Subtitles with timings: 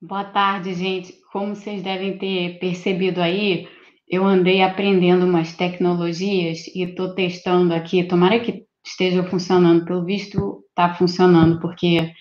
[0.00, 1.14] Boa tarde, gente.
[1.32, 3.66] Como vocês devem ter percebido aí,
[4.08, 8.04] eu andei aprendendo umas tecnologias e estou testando aqui.
[8.04, 9.84] Tomara que esteja funcionando.
[9.86, 12.12] Pelo visto, está funcionando, porque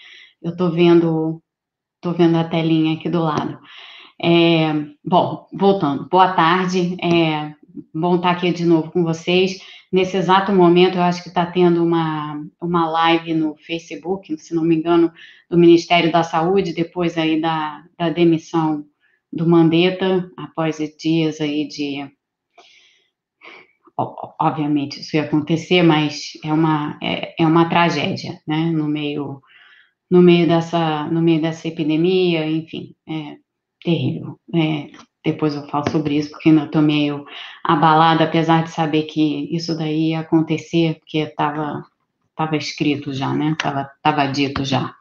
[0.42, 1.42] eu estou vendo,
[2.02, 3.60] tô vendo a telinha aqui do lado.
[4.22, 6.08] É, bom, voltando.
[6.10, 6.96] Boa tarde.
[7.04, 7.54] É,
[7.94, 9.60] bom estar aqui de novo com vocês.
[9.94, 14.64] Nesse exato momento, eu acho que está tendo uma, uma live no Facebook, se não
[14.64, 15.14] me engano,
[15.48, 18.84] do Ministério da Saúde, depois aí da, da demissão
[19.32, 22.12] do Mandetta, após dias aí de.
[23.96, 28.72] Obviamente, isso ia acontecer, mas é uma, é, é uma tragédia, né?
[28.72, 29.44] No meio,
[30.10, 33.38] no meio dessa, no meio dessa epidemia, enfim, é
[33.84, 34.40] terrível.
[34.56, 34.88] É,
[35.24, 37.26] depois eu falo sobre isso, porque ainda estou meio
[37.64, 41.86] abalada, apesar de saber que isso daí ia acontecer, porque estava
[42.36, 43.52] tava escrito já, né?
[43.52, 44.94] Estava tava dito já.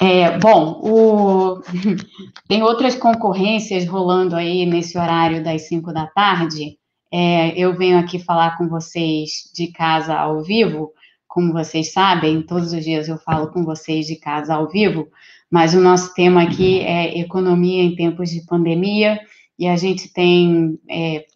[0.00, 1.62] É, bom, o...
[2.48, 6.76] tem outras concorrências rolando aí nesse horário das 5 da tarde.
[7.10, 10.92] É, eu venho aqui falar com vocês de casa ao vivo,
[11.28, 15.08] como vocês sabem, todos os dias eu falo com vocês de casa ao vivo,
[15.52, 19.20] mas o nosso tema aqui é economia em tempos de pandemia,
[19.58, 21.26] e a gente tem é,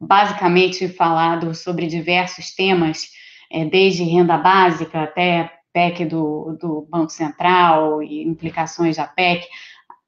[0.00, 3.10] basicamente falado sobre diversos temas,
[3.52, 9.46] é, desde renda básica até PEC do, do Banco Central e implicações da PEC.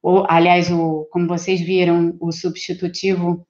[0.02, 3.46] Ou, aliás, o, como vocês viram, o substitutivo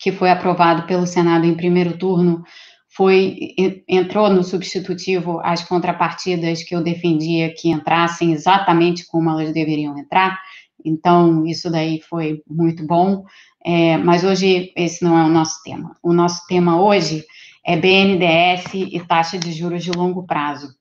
[0.00, 2.42] que foi aprovado pelo Senado em primeiro turno
[2.90, 3.54] foi
[3.88, 10.40] entrou no substitutivo as contrapartidas que eu defendia que entrassem exatamente como elas deveriam entrar.
[10.84, 13.24] Então isso daí foi muito bom.
[13.64, 15.94] É, mas hoje esse não é o nosso tema.
[16.02, 17.24] O nosso tema hoje
[17.64, 20.74] é BNDES e taxa de juros de longo prazo.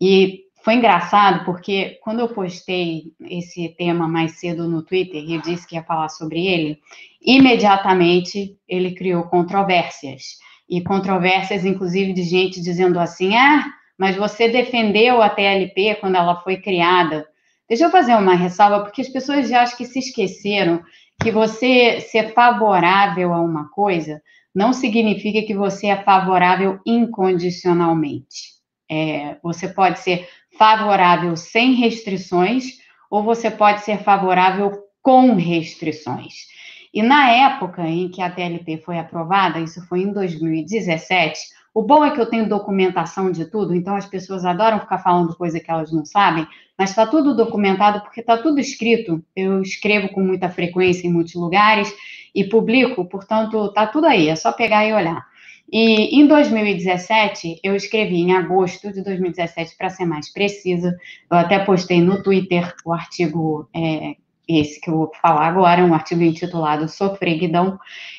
[0.00, 5.68] E foi engraçado porque quando eu postei esse tema mais cedo no Twitter e disse
[5.68, 6.78] que ia falar sobre ele,
[7.22, 13.64] imediatamente ele criou controvérsias e controvérsias, inclusive, de gente dizendo assim: ah,
[13.98, 17.26] mas você defendeu a TLP quando ela foi criada.
[17.68, 20.82] Deixa eu fazer uma ressalva, porque as pessoas já acho que se esqueceram
[21.22, 24.20] que você ser favorável a uma coisa
[24.54, 28.54] não significa que você é favorável incondicionalmente.
[28.90, 32.78] É, você pode ser favorável sem restrições
[33.10, 36.46] ou você pode ser favorável com restrições.
[36.94, 41.40] E na época em que a TLP foi aprovada, isso foi em 2017,
[41.74, 45.36] o bom é que eu tenho documentação de tudo, então as pessoas adoram ficar falando
[45.36, 46.46] coisa que elas não sabem,
[46.78, 49.20] mas está tudo documentado porque está tudo escrito.
[49.34, 51.92] Eu escrevo com muita frequência em muitos lugares
[52.32, 55.26] e publico, portanto, está tudo aí, é só pegar e olhar.
[55.72, 60.96] E em 2017, eu escrevi em agosto de 2017, para ser mais precisa,
[61.28, 64.14] eu até postei no Twitter o artigo é,
[64.48, 67.78] esse que eu vou falar agora, um artigo intitulado Sofreguidão,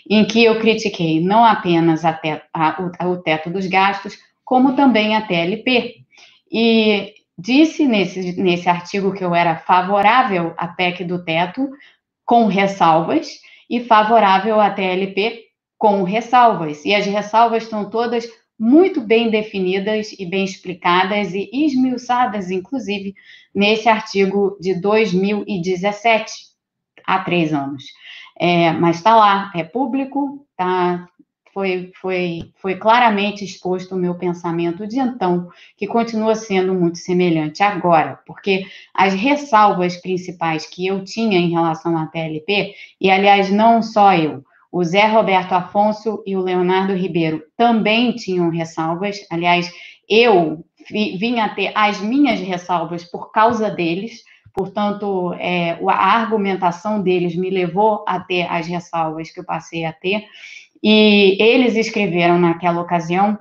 [0.09, 2.19] em que eu critiquei não apenas a
[2.53, 5.97] a, o teto dos gastos, como também a TLP.
[6.51, 11.69] E disse nesse, nesse artigo que eu era favorável à PEC do teto,
[12.25, 15.45] com ressalvas, e favorável à TLP,
[15.77, 16.83] com ressalvas.
[16.85, 23.13] E as ressalvas estão todas muito bem definidas e bem explicadas e esmiuçadas, inclusive,
[23.53, 26.31] nesse artigo de 2017,
[27.05, 27.83] há três anos.
[28.37, 31.07] É, mas está lá, é público, tá,
[31.55, 37.63] foi, foi, foi claramente exposto o meu pensamento de então, que continua sendo muito semelhante
[37.63, 43.81] agora, porque as ressalvas principais que eu tinha em relação à TLP, e aliás, não
[43.81, 44.43] só eu,
[44.75, 49.25] o Zé Roberto Afonso e o Leonardo Ribeiro também tinham ressalvas.
[49.31, 49.71] Aliás,
[50.09, 54.21] eu vim a ter as minhas ressalvas por causa deles.
[54.53, 59.93] Portanto, é, a argumentação deles me levou a ter as ressalvas que eu passei a
[59.93, 60.25] ter.
[60.83, 63.39] E eles escreveram naquela ocasião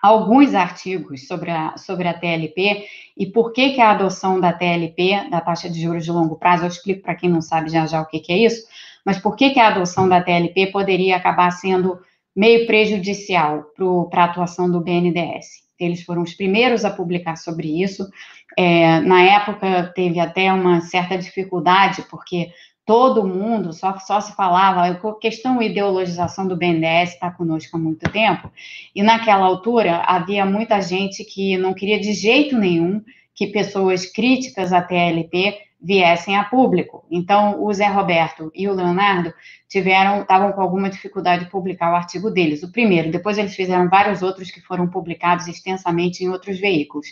[0.00, 5.28] alguns artigos sobre a, sobre a TLP e por que, que a adoção da TLP,
[5.28, 8.00] da taxa de juros de longo prazo, eu explico para quem não sabe já já
[8.00, 8.64] o que, que é isso,
[9.06, 12.00] mas por que, que a adoção da TLP poderia acabar sendo
[12.34, 13.64] meio prejudicial
[14.10, 15.64] para a atuação do BNDES?
[15.78, 18.10] Eles foram os primeiros a publicar sobre isso.
[18.58, 22.50] É, na época, teve até uma certa dificuldade, porque
[22.84, 28.10] todo mundo só, só se falava, a questão ideologização do BNDES está conosco há muito
[28.10, 28.50] tempo,
[28.94, 33.02] e naquela altura havia muita gente que não queria de jeito nenhum
[33.34, 37.04] que pessoas críticas à TLP viessem a público.
[37.10, 39.32] Então, o Zé Roberto e o Leonardo
[39.68, 43.10] tiveram, estavam com alguma dificuldade de publicar o artigo deles, o primeiro.
[43.10, 47.06] Depois eles fizeram vários outros que foram publicados extensamente em outros veículos.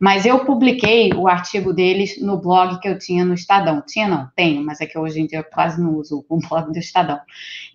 [0.00, 3.82] Mas eu publiquei o artigo deles no blog que eu tinha no Estadão.
[3.86, 6.72] Tinha não, tenho, mas é que hoje em dia eu quase não uso o blog
[6.72, 7.20] do Estadão.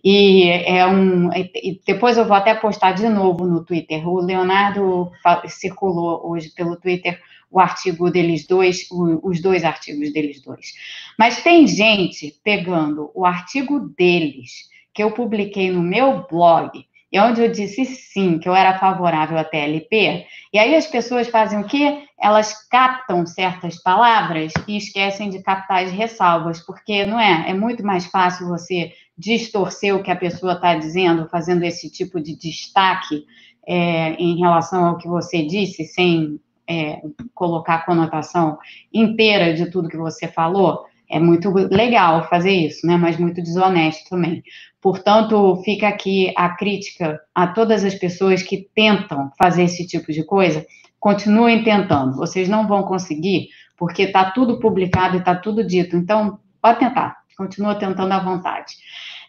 [0.03, 4.07] E é um, e depois eu vou até postar de novo no Twitter.
[4.07, 5.11] O Leonardo
[5.47, 7.19] circulou hoje pelo Twitter
[7.53, 8.87] o artigo deles dois,
[9.21, 10.73] os dois artigos deles dois.
[11.19, 17.41] Mas tem gente pegando o artigo deles, que eu publiquei no meu blog, e onde
[17.41, 21.67] eu disse sim, que eu era favorável à TLP, e aí as pessoas fazem o
[21.67, 22.05] quê?
[22.19, 27.51] Elas captam certas palavras e esquecem de captar as ressalvas, porque não é?
[27.51, 32.19] É muito mais fácil você distorcer o que a pessoa está dizendo, fazendo esse tipo
[32.19, 33.23] de destaque
[33.67, 37.01] é, em relação ao que você disse, sem é,
[37.33, 38.57] colocar a conotação
[38.93, 42.97] inteira de tudo que você falou, é muito legal fazer isso, né?
[42.97, 44.43] Mas muito desonesto também.
[44.81, 50.23] Portanto, fica aqui a crítica a todas as pessoas que tentam fazer esse tipo de
[50.23, 50.65] coisa.
[50.99, 52.15] Continuem tentando.
[52.15, 55.95] Vocês não vão conseguir, porque está tudo publicado e está tudo dito.
[55.95, 57.17] Então, pode tentar.
[57.37, 58.73] Continua tentando à vontade.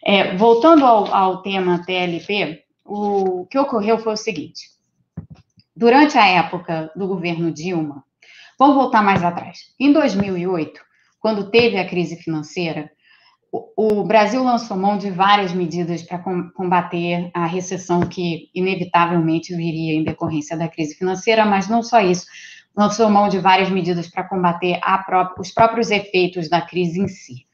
[0.03, 4.74] É, voltando ao, ao tema TLP, o que ocorreu foi o seguinte:
[5.75, 8.03] durante a época do governo Dilma,
[8.57, 9.59] vamos voltar mais atrás.
[9.79, 10.79] Em 2008,
[11.19, 12.91] quando teve a crise financeira,
[13.77, 16.19] o, Brasil lançou mão de várias medidas para
[16.53, 22.25] combater a recessão que inevitavelmente viria em decorrência da crise financeira, mas não só isso,
[22.75, 24.79] lançou mão de várias medidas para combater
[25.39, 27.45] os próprios efeitos da crise em si.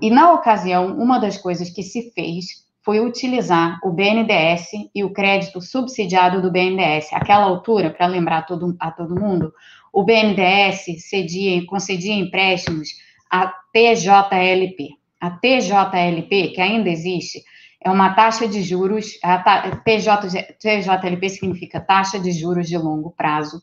[0.00, 5.10] E na ocasião, uma das coisas que se fez foi utilizar o BNDES e o
[5.10, 7.12] crédito subsidiado do BNDES.
[7.12, 9.52] Aquela altura, para lembrar todo, a todo mundo,
[9.92, 12.88] o BNDES cedia, concedia empréstimos
[13.30, 14.98] à TJLP.
[15.18, 17.42] A TJLP, que ainda existe,
[17.84, 23.62] é uma taxa de juros, a TJ, TJLP significa taxa de juros de longo prazo,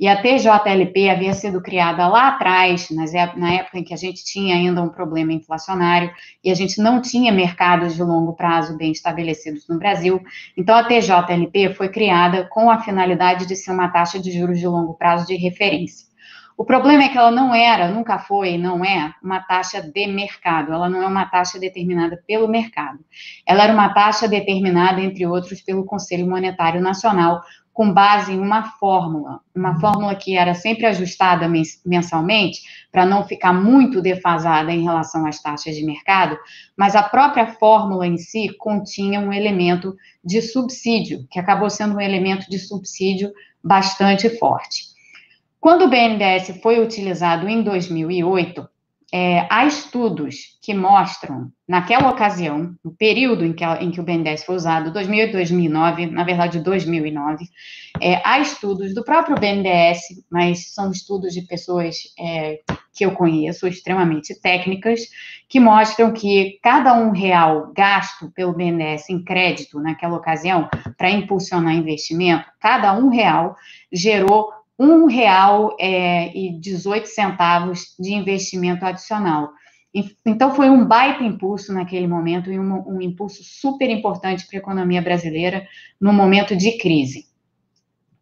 [0.00, 2.88] e a TJLP havia sido criada lá atrás,
[3.36, 6.10] na época em que a gente tinha ainda um problema inflacionário
[6.42, 10.22] e a gente não tinha mercados de longo prazo bem estabelecidos no Brasil.
[10.56, 14.68] Então, a TJLP foi criada com a finalidade de ser uma taxa de juros de
[14.68, 16.07] longo prazo de referência.
[16.58, 20.08] O problema é que ela não era, nunca foi e não é uma taxa de
[20.08, 22.98] mercado, ela não é uma taxa determinada pelo mercado.
[23.46, 28.72] Ela era uma taxa determinada, entre outros, pelo Conselho Monetário Nacional, com base em uma
[28.72, 29.80] fórmula, uma uhum.
[29.80, 31.48] fórmula que era sempre ajustada
[31.86, 32.58] mensalmente,
[32.90, 36.36] para não ficar muito defasada em relação às taxas de mercado,
[36.76, 39.94] mas a própria fórmula em si continha um elemento
[40.24, 43.32] de subsídio, que acabou sendo um elemento de subsídio
[43.62, 44.87] bastante forte.
[45.68, 48.66] Quando o BNDES foi utilizado em 2008,
[49.12, 54.44] é, há estudos que mostram, naquela ocasião, no período em que, em que o BNDES
[54.44, 57.44] foi usado, 2008 2009, na verdade 2009,
[58.00, 62.60] é, há estudos do próprio BNDES, mas são estudos de pessoas é,
[62.94, 65.02] que eu conheço, extremamente técnicas,
[65.50, 70.66] que mostram que cada um real gasto pelo BNDES em crédito naquela ocasião
[70.96, 73.54] para impulsionar investimento, cada um real
[73.92, 79.50] gerou um real é, e 18 centavos de investimento adicional.
[80.24, 84.60] Então, foi um baita impulso naquele momento e um, um impulso super importante para a
[84.60, 85.66] economia brasileira
[86.00, 87.26] no momento de crise.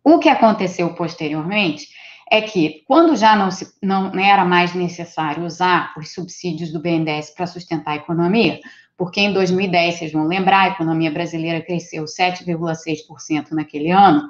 [0.03, 1.89] O que aconteceu posteriormente
[2.31, 7.31] é que, quando já não, se, não era mais necessário usar os subsídios do BNDES
[7.31, 8.61] para sustentar a economia,
[8.97, 14.29] porque em 2010, vocês vão lembrar, a economia brasileira cresceu 7,6% naquele ano,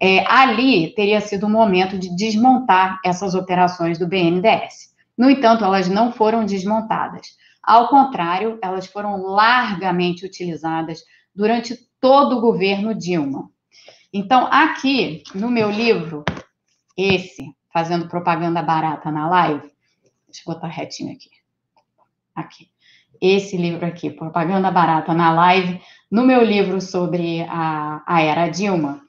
[0.00, 4.94] é, ali teria sido o momento de desmontar essas operações do BNDES.
[5.16, 7.36] No entanto, elas não foram desmontadas.
[7.62, 11.02] Ao contrário, elas foram largamente utilizadas
[11.34, 13.50] durante todo o governo Dilma.
[14.12, 16.24] Então, aqui no meu livro,
[16.96, 19.70] esse, fazendo propaganda barata na live,
[20.26, 21.28] deixa eu botar retinho aqui.
[22.34, 22.70] Aqui
[23.20, 25.80] esse livro aqui, Propaganda Barata na Live,
[26.10, 29.00] no meu livro sobre a, a era Dilma,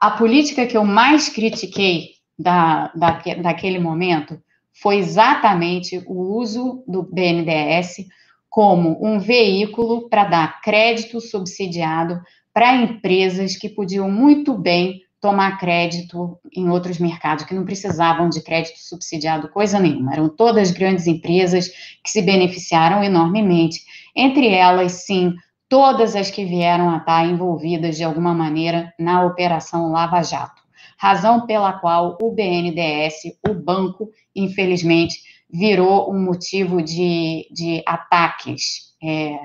[0.00, 4.40] a política que eu mais critiquei da, da, daquele momento
[4.72, 8.06] foi exatamente o uso do BNDES
[8.50, 12.20] como um veículo para dar crédito subsidiado
[12.52, 18.42] para empresas que podiam muito bem tomar crédito em outros mercados que não precisavam de
[18.42, 20.12] crédito subsidiado coisa nenhuma.
[20.12, 21.68] Eram todas grandes empresas
[22.02, 23.80] que se beneficiaram enormemente.
[24.16, 25.32] Entre elas, sim,
[25.68, 30.60] todas as que vieram a estar envolvidas de alguma maneira na Operação Lava Jato.
[30.98, 38.92] Razão pela qual o BNDES, o banco, infelizmente, virou um motivo de, de ataques.
[39.00, 39.38] É,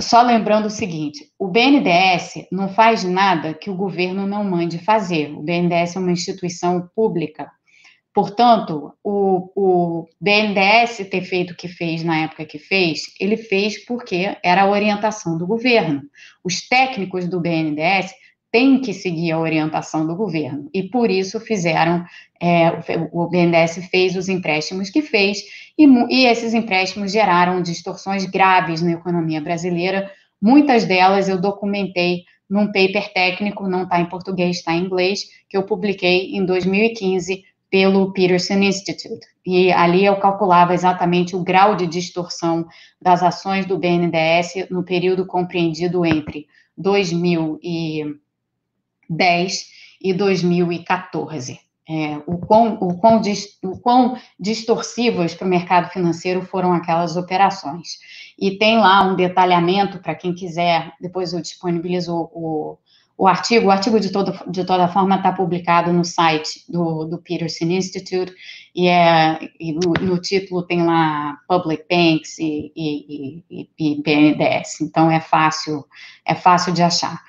[0.00, 5.32] só lembrando o seguinte: o BNDES não faz nada que o governo não mande fazer.
[5.32, 7.50] O BNDES é uma instituição pública.
[8.14, 13.84] Portanto, o, o BNDES ter feito o que fez na época que fez, ele fez
[13.86, 16.02] porque era a orientação do governo.
[16.44, 18.12] Os técnicos do BNDES
[18.52, 22.04] têm que seguir a orientação do governo, e por isso fizeram,
[22.38, 22.68] é,
[23.10, 25.42] o BNDES fez os empréstimos que fez,
[25.76, 32.66] e, e esses empréstimos geraram distorções graves na economia brasileira, muitas delas eu documentei num
[32.66, 38.12] paper técnico, não está em português, está em inglês, que eu publiquei em 2015 pelo
[38.12, 39.26] Peterson Institute.
[39.46, 42.66] E ali eu calculava exatamente o grau de distorção
[43.00, 46.46] das ações do BNDES no período compreendido entre
[49.16, 49.66] 2010
[50.00, 51.60] e 2014.
[51.88, 53.20] É, o, quão, o, quão
[53.64, 57.98] o quão distorsivas para o mercado financeiro foram aquelas operações.
[58.38, 62.78] E tem lá um detalhamento para quem quiser, depois eu disponibilizo o,
[63.18, 67.18] o artigo, o artigo de, todo, de toda forma está publicado no site do, do
[67.18, 68.32] Peterson Institute,
[68.74, 74.80] e, é, e no, no, título tem lá Public Banks e, e, e, e BNDES,
[74.80, 75.84] então é fácil,
[76.24, 77.22] é fácil de achar.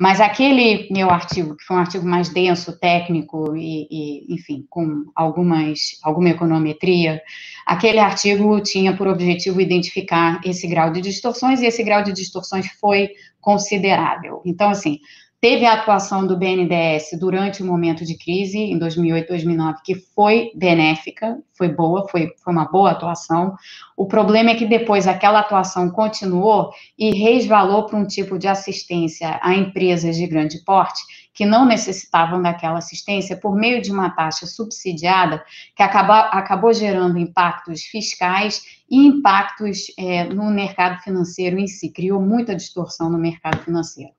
[0.00, 5.04] Mas aquele meu artigo, que foi um artigo mais denso, técnico e, e, enfim, com
[5.14, 7.20] algumas, alguma econometria,
[7.66, 12.66] aquele artigo tinha por objetivo identificar esse grau de distorções e esse grau de distorções
[12.80, 13.10] foi
[13.42, 14.40] considerável.
[14.46, 15.00] Então, assim,
[15.40, 20.52] Teve a atuação do BNDES durante o momento de crise, em 2008, 2009, que foi
[20.54, 23.54] benéfica, foi boa, foi, foi uma boa atuação.
[23.96, 29.40] O problema é que depois aquela atuação continuou e resvalou para um tipo de assistência
[29.42, 31.00] a empresas de grande porte
[31.40, 35.42] que não necessitavam daquela assistência por meio de uma taxa subsidiada
[35.74, 42.20] que acabou, acabou gerando impactos fiscais e impactos é, no mercado financeiro em si, criou
[42.20, 44.10] muita distorção no mercado financeiro.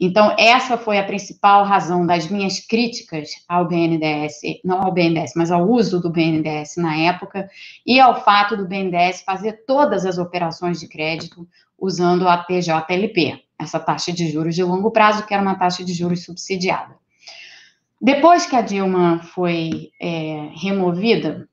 [0.00, 5.50] Então, essa foi a principal razão das minhas críticas ao BNDES, não ao BNDES, mas
[5.50, 7.50] ao uso do BNDES na época,
[7.86, 11.46] e ao fato do BNDES fazer todas as operações de crédito
[11.78, 15.92] usando a TJLP, essa taxa de juros de longo prazo, que era uma taxa de
[15.92, 16.94] juros subsidiada.
[18.00, 21.48] Depois que a Dilma foi é, removida,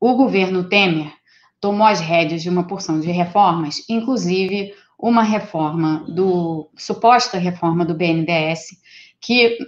[0.00, 1.12] o governo Temer
[1.60, 7.94] tomou as rédeas de uma porção de reformas, inclusive uma reforma do suposta reforma do
[7.94, 8.80] BNDES,
[9.20, 9.58] que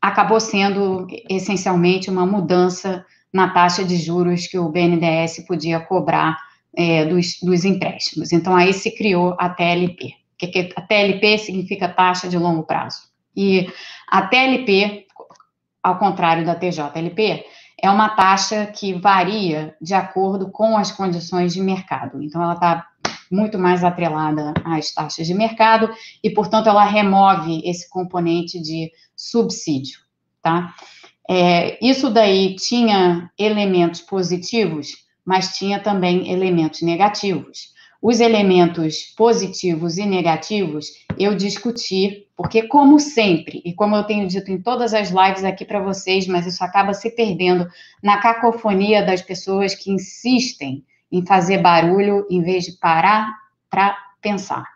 [0.00, 6.36] acabou sendo essencialmente uma mudança na taxa de juros que o BNDES podia cobrar
[6.76, 8.32] é, dos, dos empréstimos.
[8.32, 12.98] Então, aí se criou a TLP, que a TLP significa taxa de longo prazo.
[13.36, 13.70] E
[14.08, 15.06] a TLP,
[15.82, 17.44] ao contrário da TJLP,
[17.80, 22.22] é uma taxa que varia de acordo com as condições de mercado.
[22.22, 22.86] Então, ela está
[23.30, 25.90] muito mais atrelada às taxas de mercado
[26.22, 29.98] e, portanto, ela remove esse componente de subsídio,
[30.42, 30.74] tá?
[31.28, 37.74] É, isso daí tinha elementos positivos, mas tinha também elementos negativos.
[38.00, 44.50] Os elementos positivos e negativos eu discuti, porque, como sempre, e como eu tenho dito
[44.50, 47.66] em todas as lives aqui para vocês, mas isso acaba se perdendo
[48.02, 53.32] na cacofonia das pessoas que insistem em fazer barulho em vez de parar
[53.70, 54.66] para pensar.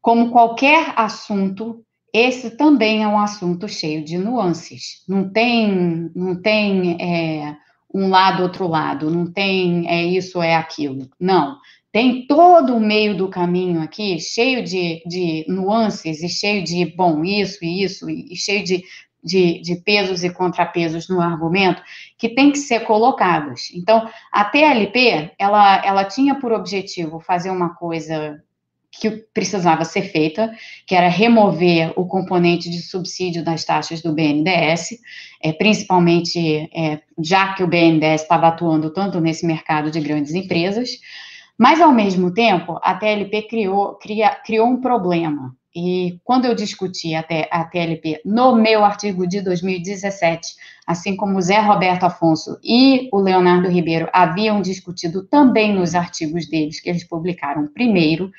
[0.00, 5.02] Como qualquer assunto, esse também é um assunto cheio de nuances.
[5.08, 7.56] Não tem, não tem é,
[7.92, 11.08] um lado, outro lado, não tem é isso, é aquilo.
[11.18, 11.58] Não.
[11.90, 17.24] Tem todo o meio do caminho aqui, cheio de, de nuances e cheio de, bom,
[17.24, 18.84] isso e isso, e cheio de
[19.22, 21.82] de, de, pesos e contrapesos no argumento
[22.16, 23.70] que tem que ser colocados.
[23.74, 28.42] Então, a TLP, ela, ela tinha por objetivo fazer uma coisa
[28.90, 30.52] que precisava ser feita,
[30.86, 34.98] que era remover o componente de subsídio das taxas do BNDES,
[35.42, 40.90] é, principalmente é, já que o BNDES estava atuando tanto nesse mercado de grandes empresas,
[41.58, 47.14] mas, ao mesmo tempo, a TLP criou, cria, criou um problema, e quando eu discuti
[47.14, 53.08] a, a TLP no meu artigo de 2017, assim como o Zé Roberto Afonso e
[53.12, 58.30] o Leonardo Ribeiro haviam discutido também nos artigos deles, que eles publicaram primeiro,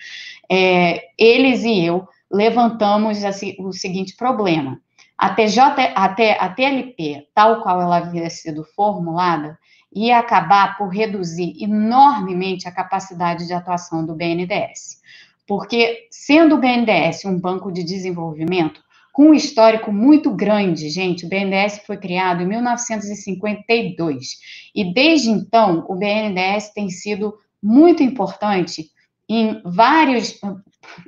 [0.52, 4.80] é, eles e eu levantamos assim, o seguinte problema.
[5.18, 5.60] A, TJ,
[5.96, 9.58] a, a TLP, tal qual ela havia sido formulada,
[9.94, 15.00] ia acabar por reduzir enormemente a capacidade de atuação do BNDES.
[15.48, 18.82] Porque, sendo o BNDES um banco de desenvolvimento,
[19.12, 21.26] com um histórico muito grande, gente.
[21.26, 24.38] O BNDES foi criado em 1952
[24.74, 28.92] e desde então o BNDES tem sido muito importante
[29.28, 30.40] em vários,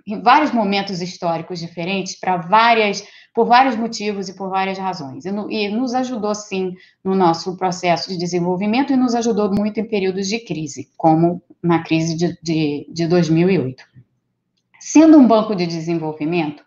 [0.05, 3.01] em vários momentos históricos diferentes para várias
[3.33, 5.25] por vários motivos e por várias razões.
[5.25, 9.79] E, no, e, nos ajudou, sim, no nosso processo de desenvolvimento e nos ajudou muito
[9.79, 13.83] em períodos de crise, como na crise de, de, de 2008.
[14.79, 16.63] Sendo um banco de desenvolvimento,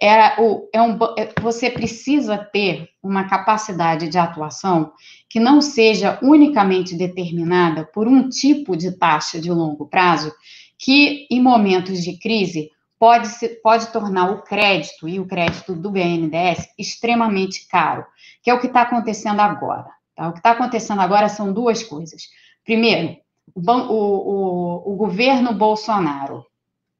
[0.00, 4.92] era o, é um, é, você precisa ter uma capacidade de atuação
[5.28, 10.32] que não seja unicamente determinada por um tipo de taxa de longo prazo,
[10.78, 15.90] que em momentos de crise pode, se, pode tornar o crédito e o crédito do
[15.90, 18.04] BNDES extremamente caro,
[18.42, 19.88] que é o que está acontecendo agora.
[20.14, 20.28] Tá?
[20.28, 22.22] O que está acontecendo agora são duas coisas.
[22.64, 23.16] Primeiro,
[23.54, 26.44] o, o, o, governo Bolsonaro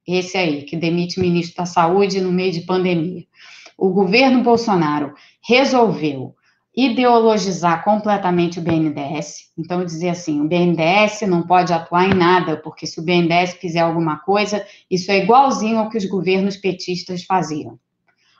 [0.06, 3.26] esse aí, que demite o ministro da Saúde no meio de pandemia.
[3.76, 5.14] O governo Bolsonaro
[5.46, 6.34] resolveu
[6.80, 12.86] ideologizar completamente o BNDES, então dizer assim, o BNDES não pode atuar em nada, porque
[12.86, 17.80] se o BNDES fizer alguma coisa, isso é igualzinho ao que os governos petistas faziam,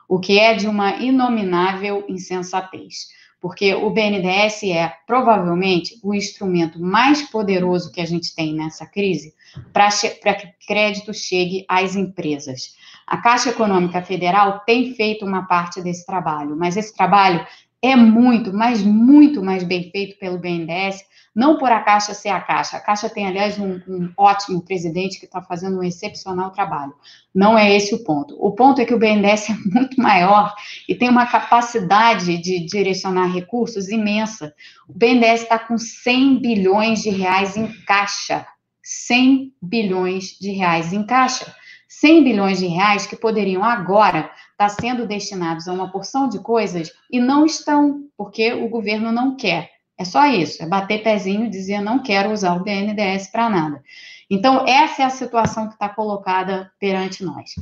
[0.08, 3.08] o que é de uma inominável insensatez.
[3.40, 9.32] Porque o BNDES é provavelmente o instrumento mais poderoso que a gente tem nessa crise
[9.72, 12.74] para que crédito chegue às empresas.
[13.06, 17.46] A Caixa Econômica Federal tem feito uma parte desse trabalho, mas esse trabalho
[17.82, 21.04] é muito, mas muito mais bem feito pelo BNDES
[21.38, 22.76] não por a Caixa ser a Caixa.
[22.76, 26.92] A Caixa tem, aliás, um, um ótimo presidente que está fazendo um excepcional trabalho.
[27.32, 28.34] Não é esse o ponto.
[28.40, 30.52] O ponto é que o BNDES é muito maior
[30.88, 34.52] e tem uma capacidade de direcionar recursos imensa.
[34.88, 38.44] O BNDES está com 100 bilhões de reais em caixa.
[38.82, 41.54] 100 bilhões de reais em caixa.
[41.88, 46.38] 100 bilhões de reais que poderiam agora estar tá sendo destinados a uma porção de
[46.38, 49.70] coisas e não estão, porque o governo não quer.
[49.96, 53.82] É só isso, é bater pezinho e dizer não quero usar o BNDES para nada.
[54.30, 57.54] Então, essa é a situação que está colocada perante nós.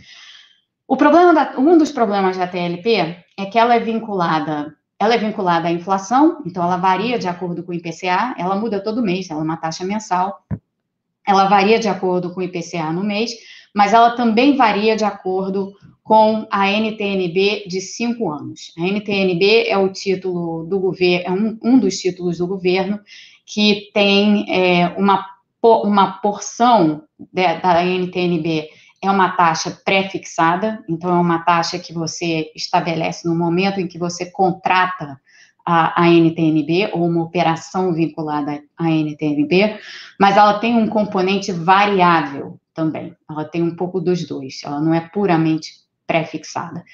[0.87, 5.19] O problema da, um dos problemas da TLP é que ela é vinculada, ela é
[5.19, 9.31] vinculada à inflação, então ela varia de acordo com o IPCA, ela muda todo mês,
[9.31, 10.45] ela é uma taxa mensal,
[11.27, 13.33] ela varia de acordo com o IPCA no mês,
[13.77, 18.73] mas ela também varia de acordo com a NTNB de cinco anos.
[18.79, 22.99] A NTNB é o título do governo, é um, um dos títulos do governo
[23.45, 25.27] que tem é, uma,
[25.63, 28.71] uma porção de, da NTNB
[29.03, 33.99] é uma taxa pré-fixada, então é uma taxa que você estabelece no momento em que
[33.99, 35.21] você contrata
[35.67, 39.79] a, a, NTNB, ou uma operação vinculada à NTNB,
[40.19, 44.95] mas ela tem um componente variável também, ela tem um pouco dos dois, ela não
[44.95, 45.73] é puramente
[46.07, 46.85] pré-fixada.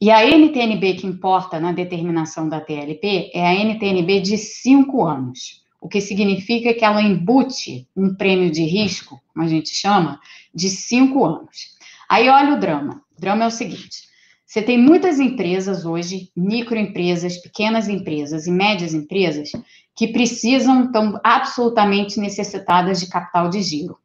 [0.00, 5.62] E a NTNB que importa na determinação da TLP é a NTNB de cinco anos,
[5.80, 10.18] o que significa que ela embute um prêmio de risco, como a gente chama,
[10.54, 11.76] de cinco anos.
[12.08, 13.02] Aí olha o drama.
[13.16, 14.08] O drama é o seguinte:
[14.46, 19.52] você tem muitas empresas hoje, microempresas, pequenas empresas e médias empresas,
[19.94, 23.98] que precisam, estão absolutamente necessitadas de capital de giro.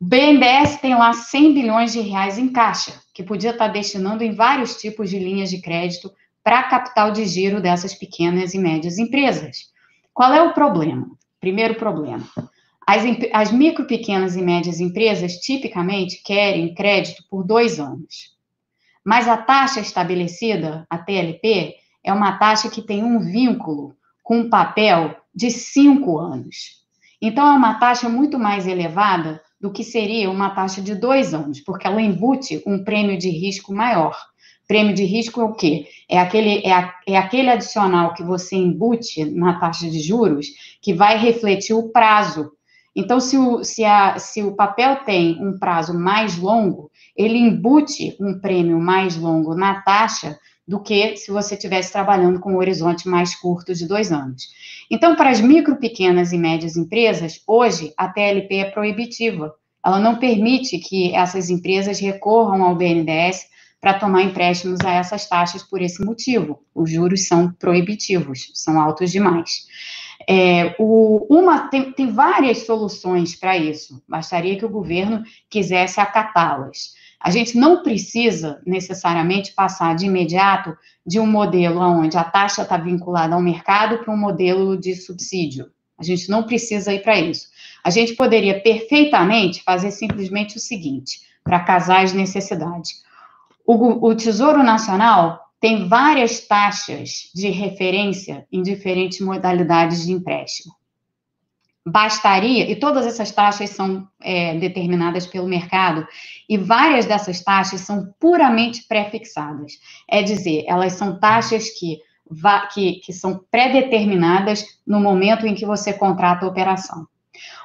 [0.00, 4.32] O BNDES tem lá 100 bilhões de reais em caixa, que podia estar destinando em
[4.32, 6.10] vários tipos de linhas de crédito
[6.42, 9.70] para capital de giro dessas pequenas e médias empresas.
[10.14, 11.06] Qual é o problema?
[11.38, 12.26] Primeiro problema.
[12.86, 18.34] As, as micro, pequenas e médias empresas tipicamente querem crédito por dois anos.
[19.04, 24.48] Mas a taxa estabelecida, a TLP, é uma taxa que tem um vínculo com um
[24.48, 26.80] papel de cinco anos.
[27.20, 31.60] Então, é uma taxa muito mais elevada do que seria uma taxa de dois anos,
[31.60, 34.16] porque ela embute um prêmio de risco maior.
[34.66, 35.86] Prêmio de risco é o quê?
[36.08, 40.46] É aquele, é, é aquele adicional que você embute na taxa de juros
[40.80, 42.52] que vai refletir o prazo.
[42.94, 48.16] Então, se o, se, a, se o papel tem um prazo mais longo, ele embute
[48.20, 50.38] um prêmio mais longo na taxa
[50.70, 54.44] do que se você estivesse trabalhando com um horizonte mais curto de dois anos.
[54.88, 59.52] Então, para as micro, pequenas e médias empresas, hoje a TLP é proibitiva.
[59.84, 63.46] Ela não permite que essas empresas recorram ao BNDES
[63.80, 66.60] para tomar empréstimos a essas taxas por esse motivo.
[66.72, 69.66] Os juros são proibitivos, são altos demais.
[70.28, 76.99] É, o, uma, tem, tem várias soluções para isso, bastaria que o governo quisesse acatá-las.
[77.20, 80.74] A gente não precisa necessariamente passar de imediato
[81.06, 85.70] de um modelo onde a taxa está vinculada ao mercado para um modelo de subsídio.
[85.98, 87.48] A gente não precisa ir para isso.
[87.84, 93.02] A gente poderia perfeitamente fazer simplesmente o seguinte, para casar as necessidades.
[93.66, 100.74] O, o Tesouro Nacional tem várias taxas de referência em diferentes modalidades de empréstimo.
[101.86, 106.06] Bastaria, e todas essas taxas são é, determinadas pelo mercado,
[106.48, 109.72] e várias dessas taxas são puramente pré-fixadas.
[110.08, 111.98] É dizer, elas são taxas que,
[112.74, 117.06] que, que são pré-determinadas no momento em que você contrata a operação.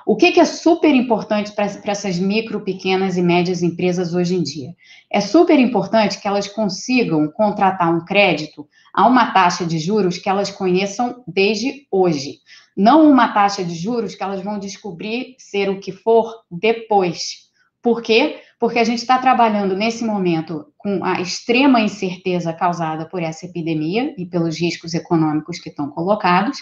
[0.06, 4.44] O que, que é super importante para essas micro, pequenas e médias empresas hoje em
[4.44, 4.76] dia?
[5.12, 10.30] É super importante que elas consigam contratar um crédito a uma taxa de juros que
[10.30, 12.36] elas conheçam desde hoje.
[12.78, 17.46] Não uma taxa de juros que elas vão descobrir ser o que for depois.
[17.82, 18.42] Por quê?
[18.60, 24.14] Porque a gente está trabalhando nesse momento com a extrema incerteza causada por essa epidemia
[24.20, 26.60] e pelos riscos econômicos que estão colocados,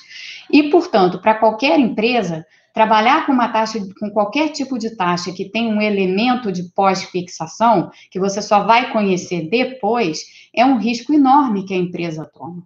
[0.49, 5.47] e, portanto, para qualquer empresa, Trabalhar com uma taxa, com qualquer tipo de taxa que
[5.47, 11.65] tem um elemento de pós-fixação, que você só vai conhecer depois, é um risco enorme
[11.65, 12.63] que a empresa toma.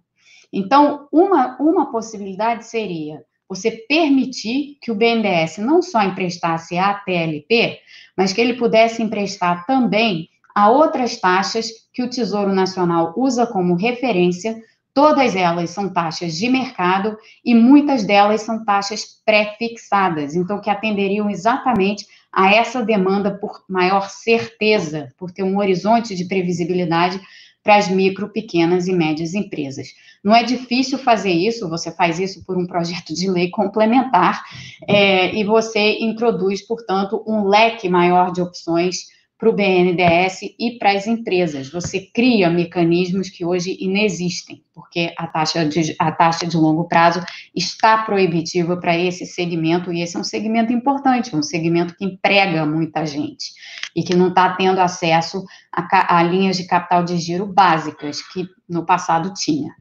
[0.50, 7.78] Então, uma, uma possibilidade seria você permitir que o BNDES não só emprestasse a TLP,
[8.16, 13.74] mas que ele pudesse emprestar também a outras taxas que o Tesouro Nacional usa como
[13.74, 14.60] referência
[14.98, 21.30] Todas elas são taxas de mercado e muitas delas são taxas pré-fixadas, então que atenderiam
[21.30, 27.20] exatamente a essa demanda por maior certeza, por ter um horizonte de previsibilidade
[27.62, 29.86] para as micro, pequenas e médias empresas.
[30.24, 34.42] Não é difícil fazer isso, você faz isso por um projeto de lei complementar
[34.84, 40.92] é, e você introduz, portanto, um leque maior de opções para o BNDES e para
[40.92, 41.70] as empresas.
[41.70, 47.24] Você cria mecanismos que hoje inexistem, porque a taxa de, a taxa de longo prazo
[47.54, 52.66] está proibitiva para esse segmento, e esse é um segmento importante, um segmento que emprega
[52.66, 53.52] muita gente
[53.94, 58.44] e que não está tendo acesso a, a, linhas de capital de giro básicas, que
[58.68, 59.72] no passado tinha.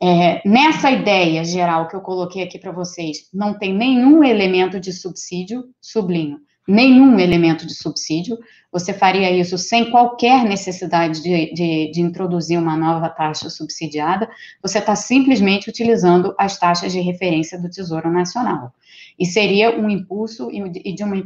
[0.00, 4.92] É, nessa ideia geral que eu coloquei aqui para vocês, não tem nenhum elemento de
[4.92, 8.38] subsídio, sublinho, nenhum elemento de subsídio,
[8.70, 14.28] você faria isso sem qualquer necessidade de, de, de introduzir uma nova taxa subsidiada,
[14.62, 18.72] você está simplesmente utilizando as taxas de referência do Tesouro Nacional.
[19.18, 21.16] E seria um impulso e de uma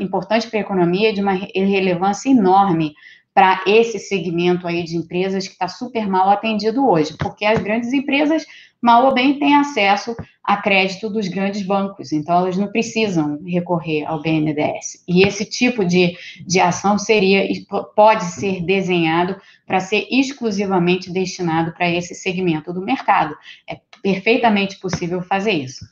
[0.00, 2.94] importante para a economia, de uma relevância enorme
[3.36, 7.92] para esse segmento aí de empresas que está super mal atendido hoje, porque as grandes
[7.92, 8.46] empresas,
[8.86, 14.04] mal ou bem, têm acesso a crédito dos grandes bancos, então elas não precisam recorrer
[14.06, 15.02] ao BNDES.
[15.08, 17.48] E esse tipo de, de ação seria,
[17.96, 23.36] pode ser desenhado para ser exclusivamente destinado para esse segmento do mercado.
[23.68, 25.84] É perfeitamente possível fazer isso.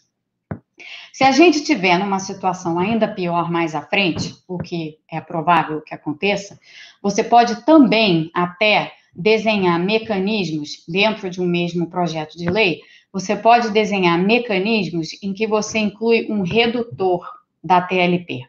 [1.13, 5.81] Se a gente tiver numa situação ainda pior mais à frente, o que é provável
[5.81, 6.61] que aconteça,
[7.03, 12.81] você pode também até desenhar mecanismos dentro de um mesmo projeto de lei,
[13.13, 17.25] você pode desenhar mecanismos em que você inclui um redutor
[17.63, 18.43] da TLP.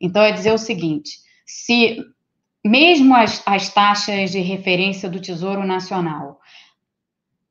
[0.00, 1.98] Então, é dizer o seguinte: se
[2.64, 6.40] mesmo as, as taxas de referência do Tesouro Nacional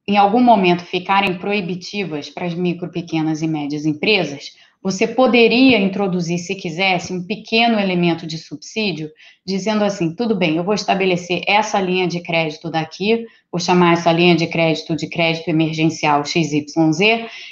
[0.07, 6.37] em algum momento ficarem proibitivas para as micro, pequenas e médias empresas, você poderia introduzir,
[6.37, 9.09] se quisesse, um pequeno elemento de subsídio,
[9.45, 14.11] dizendo assim: tudo bem, eu vou estabelecer essa linha de crédito daqui, vou chamar essa
[14.11, 16.67] linha de crédito de crédito emergencial XYZ,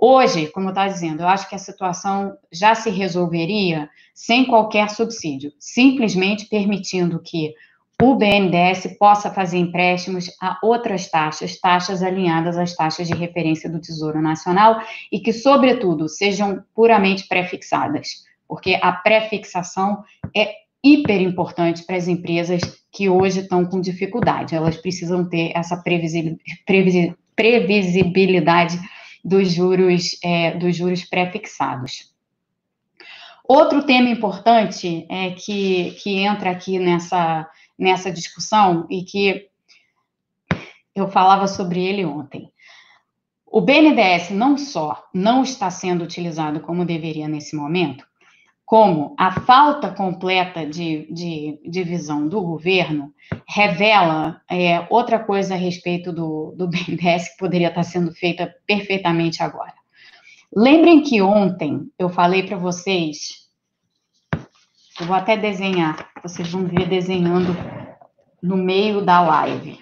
[0.00, 5.52] Hoje, como eu dizendo, eu acho que a situação já se resolveria sem qualquer subsídio,
[5.58, 7.52] simplesmente permitindo que
[8.00, 13.80] o BNDES possa fazer empréstimos a outras taxas, taxas alinhadas às taxas de referência do
[13.80, 14.80] Tesouro Nacional
[15.10, 20.04] e que, sobretudo, sejam puramente pré-fixadas, porque a pré-fixação
[20.36, 22.60] é hiper importante para as empresas
[22.92, 24.54] que hoje estão com dificuldade.
[24.54, 25.82] Elas precisam ter essa
[27.34, 28.78] previsibilidade
[29.24, 32.12] dos juros, é, dos juros pré-fixados.
[33.46, 39.48] Outro tema importante é que, que entra aqui nessa, nessa discussão e que
[40.94, 42.52] eu falava sobre ele ontem.
[43.46, 48.06] O BNDES não só não está sendo utilizado como deveria nesse momento,
[48.68, 53.14] como a falta completa de, de, de visão do governo
[53.48, 59.42] revela é, outra coisa a respeito do, do BNDES que poderia estar sendo feita perfeitamente
[59.42, 59.72] agora.
[60.54, 63.48] Lembrem que ontem eu falei para vocês,
[65.00, 67.56] eu vou até desenhar, vocês vão ver desenhando
[68.42, 69.78] no meio da live.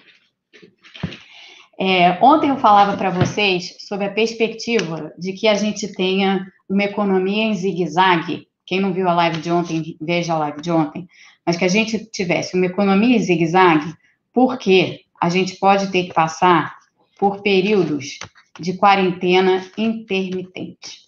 [1.77, 6.85] É, ontem eu falava para vocês sobre a perspectiva de que a gente tenha uma
[6.85, 8.46] economia em zigue-zague.
[8.67, 11.07] Quem não viu a live de ontem, veja a live de ontem.
[11.45, 13.95] Mas que a gente tivesse uma economia zigue-zague,
[14.33, 16.75] porque a gente pode ter que passar
[17.17, 18.19] por períodos
[18.59, 21.07] de quarentena intermitente.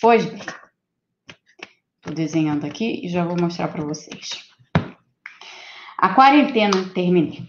[0.00, 0.40] Pois bem,
[1.96, 4.48] estou desenhando aqui e já vou mostrar para vocês.
[5.98, 7.42] A quarentena, terminei.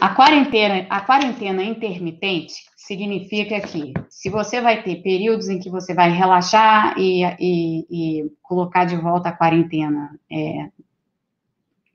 [0.00, 2.54] A quarentena, a quarentena intermitente
[2.86, 8.32] significa que se você vai ter períodos em que você vai relaxar e, e, e
[8.42, 10.68] colocar de volta a quarentena é,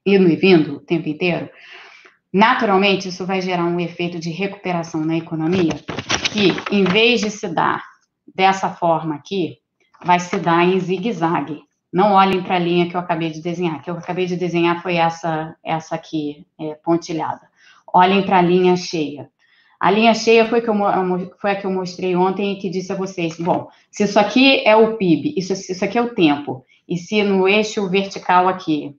[0.05, 1.49] indo e vindo o tempo inteiro,
[2.31, 5.73] naturalmente isso vai gerar um efeito de recuperação na economia
[6.31, 7.83] que, em vez de se dar
[8.33, 9.57] dessa forma aqui,
[10.05, 11.63] vai se dar em zigue-zague.
[11.91, 13.81] Não olhem para a linha que eu acabei de desenhar.
[13.81, 17.41] que eu acabei de desenhar foi essa, essa aqui, é, pontilhada.
[17.93, 19.29] Olhem para a linha cheia.
[19.79, 20.75] A linha cheia foi, que eu,
[21.39, 24.61] foi a que eu mostrei ontem e que disse a vocês, bom, se isso aqui
[24.65, 28.95] é o PIB, isso, isso aqui é o tempo, e se no eixo vertical aqui,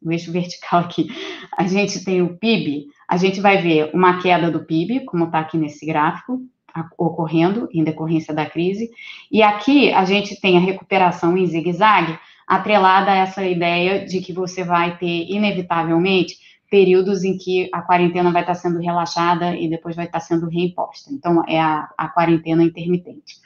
[0.00, 1.08] no eixo vertical aqui,
[1.56, 5.40] a gente tem o PIB, a gente vai ver uma queda do PIB, como está
[5.40, 6.40] aqui nesse gráfico,
[6.96, 8.90] ocorrendo em decorrência da crise.
[9.30, 14.32] E aqui a gente tem a recuperação em zigue-zague, atrelada a essa ideia de que
[14.32, 16.36] você vai ter, inevitavelmente,
[16.70, 21.12] períodos em que a quarentena vai estar sendo relaxada e depois vai estar sendo reimposta.
[21.12, 23.38] Então, é a, a quarentena intermitente.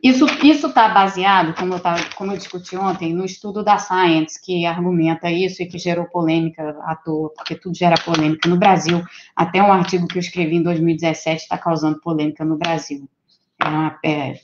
[0.00, 0.26] Isso
[0.68, 1.80] está baseado, como eu,
[2.14, 6.76] como eu discuti ontem, no estudo da Science, que argumenta isso e que gerou polêmica
[6.82, 9.02] à toa, porque tudo gera polêmica no Brasil.
[9.34, 13.08] Até um artigo que eu escrevi em 2017 está causando polêmica no Brasil.
[13.60, 14.34] É, uma, é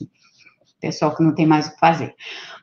[0.81, 2.15] pessoal que não tem mais o que fazer.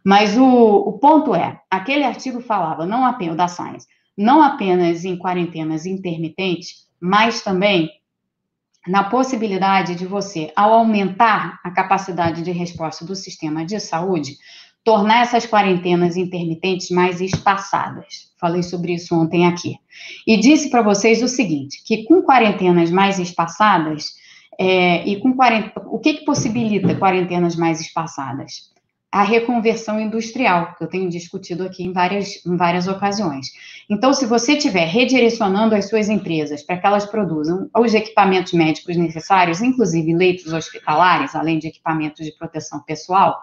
[0.03, 3.87] Mas o, o ponto é, aquele artigo falava, não apenas, o da Science,
[4.21, 7.89] não apenas em quarentenas intermitentes, mas também
[8.87, 14.37] na possibilidade de você, ao aumentar a capacidade de resposta do sistema de saúde,
[14.83, 18.31] tornar essas quarentenas intermitentes mais espaçadas.
[18.39, 19.75] Falei sobre isso ontem aqui.
[20.25, 24.05] E disse para vocês o seguinte: que com quarentenas mais espaçadas,
[24.59, 25.35] é, e com
[25.87, 28.70] o que, que possibilita quarentenas mais espaçadas?
[29.11, 33.47] A reconversão industrial, que eu tenho discutido aqui em várias, em várias ocasiões.
[33.89, 38.95] Então, se você estiver redirecionando as suas empresas para que elas produzam os equipamentos médicos
[38.95, 43.41] necessários, inclusive leitos hospitalares, além de equipamentos de proteção pessoal,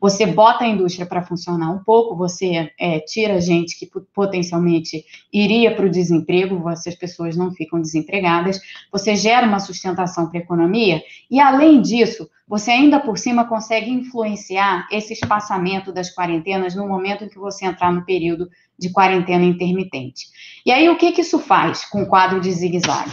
[0.00, 5.74] você bota a indústria para funcionar um pouco, você é, tira gente que potencialmente iria
[5.74, 8.58] para o desemprego, essas pessoas não ficam desempregadas,
[8.90, 13.92] você gera uma sustentação para a economia, e além disso, você ainda por cima consegue
[13.92, 19.44] influenciar esse espaçamento das quarentenas no momento em que você entrar no período de quarentena
[19.44, 20.26] intermitente.
[20.66, 23.12] E aí, o que, que isso faz com o quadro de zigue-zague?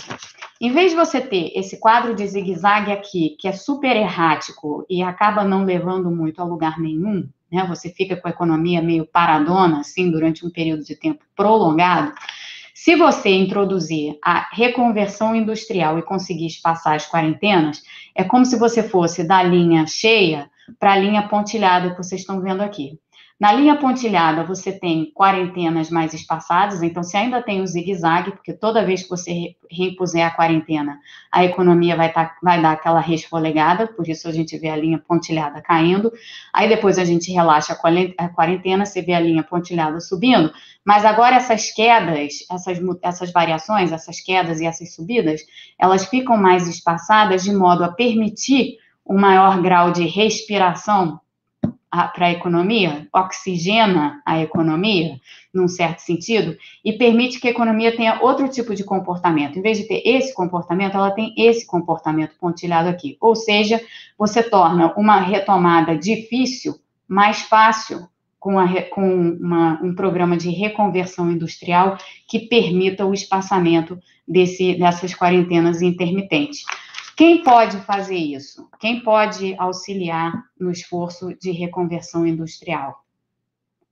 [0.60, 5.04] Em vez de você ter esse quadro de zigue-zague aqui, que é super errático e
[5.04, 7.64] acaba não levando muito a lugar nenhum, né?
[7.70, 12.12] Você fica com a economia meio paradona, assim, durante um período de tempo prolongado.
[12.88, 17.84] Se você introduzir a reconversão industrial e conseguir espaçar as quarentenas,
[18.16, 22.40] é como se você fosse da linha cheia para a linha pontilhada que vocês estão
[22.40, 22.98] vendo aqui.
[23.40, 28.52] Na linha pontilhada, você tem quarentenas mais espaçadas, então você ainda tem o zigue-zague, porque
[28.52, 30.98] toda vez que você reimpuser a quarentena,
[31.32, 34.98] a economia vai, tá, vai dar aquela resfolegada, por isso a gente vê a linha
[34.98, 36.12] pontilhada caindo.
[36.52, 37.78] Aí depois a gente relaxa
[38.18, 40.52] a quarentena, você vê a linha pontilhada subindo,
[40.84, 45.42] mas agora essas quedas, essas, essas variações, essas quedas e essas subidas,
[45.80, 51.20] elas ficam mais espaçadas de modo a permitir um maior grau de respiração
[51.90, 55.20] para a economia, oxigena a economia,
[55.54, 59.58] num certo sentido, e permite que a economia tenha outro tipo de comportamento.
[59.58, 63.18] Em vez de ter esse comportamento, ela tem esse comportamento pontilhado aqui.
[63.22, 63.82] Ou seja,
[64.18, 66.76] você torna uma retomada difícil
[67.08, 68.08] mais fácil
[68.40, 71.98] com, a, com uma, um programa de reconversão industrial
[72.28, 73.98] que permita o espaçamento
[74.28, 76.64] desse, dessas quarentenas intermitentes.
[77.18, 78.70] Quem pode fazer isso?
[78.80, 83.04] Quem pode auxiliar no esforço de reconversão industrial?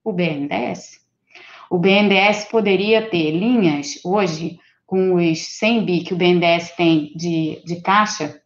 [0.04, 1.02] O BNDES.
[1.70, 7.64] O BNDES poderia ter linhas hoje com os 100 bi que o BNDES tem de,
[7.66, 8.40] de caixa,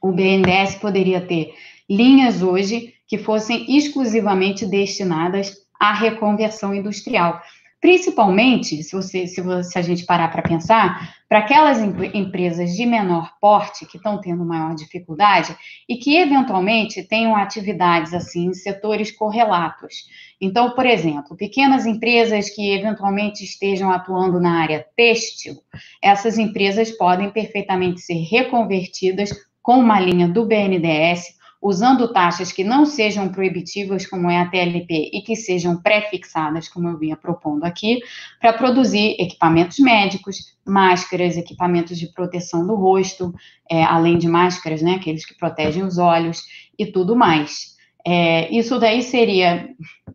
[0.00, 1.52] o BNDES poderia ter
[1.88, 7.42] linhas hoje que fossem exclusivamente destinadas à reconversão industrial.
[7.80, 12.84] Principalmente, se, você, se, você, se a gente parar para pensar, para aquelas empresas de
[12.84, 15.56] menor porte que estão tendo maior dificuldade
[15.88, 20.08] e que eventualmente tenham atividades assim em setores correlatos.
[20.38, 25.54] Então, por exemplo, pequenas empresas que eventualmente estejam atuando na área têxtil,
[26.02, 29.30] essas empresas podem perfeitamente ser reconvertidas
[29.62, 35.10] com uma linha do BNDES usando taxas que não sejam proibitivas, como é a TLP,
[35.12, 38.00] e que sejam pré-fixadas, como eu vinha propondo aqui,
[38.40, 43.34] para produzir equipamentos médicos, máscaras, equipamentos de proteção do rosto,
[43.70, 46.44] é, além de máscaras, né, aqueles que protegem os olhos
[46.78, 47.76] e tudo mais.
[48.06, 49.68] É, isso daí seria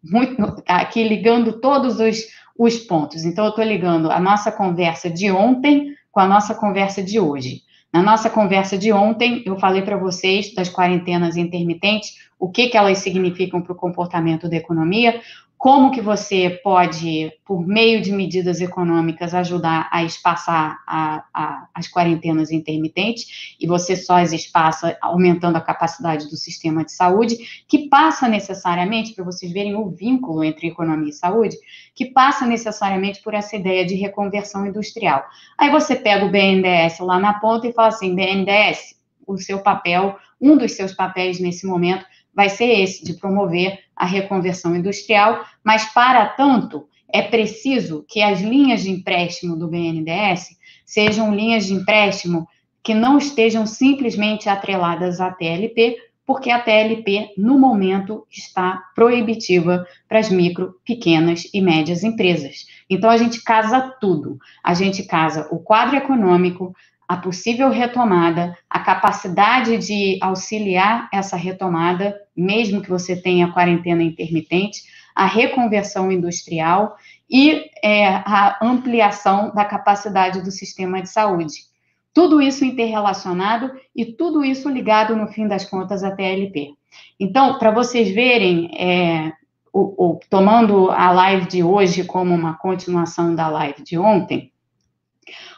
[0.04, 2.26] muito aqui ligando todos os,
[2.58, 3.24] os pontos.
[3.24, 7.65] Então, eu estou ligando a nossa conversa de ontem com a nossa conversa de hoje.
[7.96, 12.76] Na nossa conversa de ontem, eu falei para vocês das quarentenas intermitentes, o que, que
[12.76, 15.22] elas significam para o comportamento da economia,
[15.66, 21.88] como que você pode, por meio de medidas econômicas, ajudar a espaçar a, a, as
[21.88, 27.90] quarentenas intermitentes, e você só as espaça aumentando a capacidade do sistema de saúde, que
[27.90, 31.58] passa necessariamente, para vocês verem o vínculo entre economia e saúde,
[31.96, 35.26] que passa necessariamente por essa ideia de reconversão industrial.
[35.58, 40.16] Aí você pega o BNDES lá na ponta e fala assim, BNDES, o seu papel,
[40.40, 45.86] um dos seus papéis nesse momento vai ser esse, de promover a reconversão industrial, mas,
[45.94, 50.50] para tanto, é preciso que as linhas de empréstimo do BNDES
[50.86, 52.48] sejam linhas de empréstimo
[52.84, 60.20] que não estejam simplesmente atreladas à TLP, porque a TLP, no momento, está proibitiva para
[60.20, 62.66] as micro, pequenas e médias empresas.
[62.90, 64.38] Então, a gente casa tudo.
[64.64, 66.76] A gente casa o quadro econômico,
[67.08, 74.84] a possível retomada, a capacidade de auxiliar essa retomada, mesmo que você tenha quarentena intermitente,
[75.16, 76.98] a reconversão industrial
[77.30, 81.66] e é, a ampliação da capacidade do sistema de saúde.
[82.14, 86.74] Tudo isso interrelacionado e tudo isso ligado, no fim das contas, à TLP.
[87.20, 89.34] Então, para vocês verem, é,
[89.72, 94.52] o, o, tomando a live de hoje como uma continuação da live de ontem,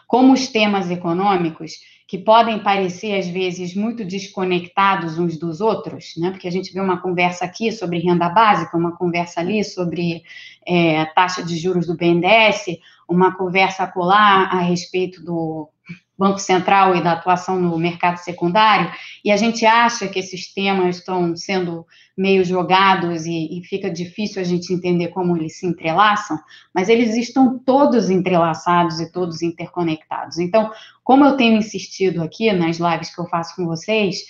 [0.08, 1.74] como os temas econômicos,
[2.08, 6.32] que podem parecer às vezes muito desconectados uns dos outros, né?
[6.32, 10.24] Porque a gente vê uma conversa aqui sobre renda básica, uma conversa ali sobre
[10.66, 15.70] é, taxa de juros do BNDES, uma conversa acolá a respeito do
[16.18, 18.92] Banco Central e da atuação no mercado secundário,
[19.24, 21.86] e a gente acha que esses temas estão sendo
[22.18, 26.40] meio jogados e, e, fica difícil a gente entender como eles se entrelaçam,
[26.74, 30.40] mas eles estão todos entrelaçados e todos interconectados.
[30.40, 30.72] Então,
[31.04, 34.26] como eu tenho insistido aqui nas lives que eu faço com vocês,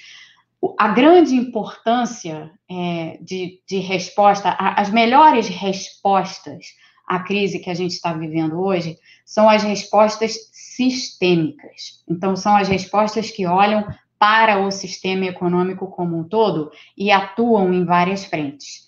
[0.77, 6.65] a grande importância é, de, de resposta, as melhores respostas
[7.07, 12.03] à crise que a gente está vivendo hoje são as respostas sistêmicas.
[12.07, 13.87] Então, são as respostas que olham
[14.19, 18.85] para o sistema econômico como um todo e atuam em várias frentes.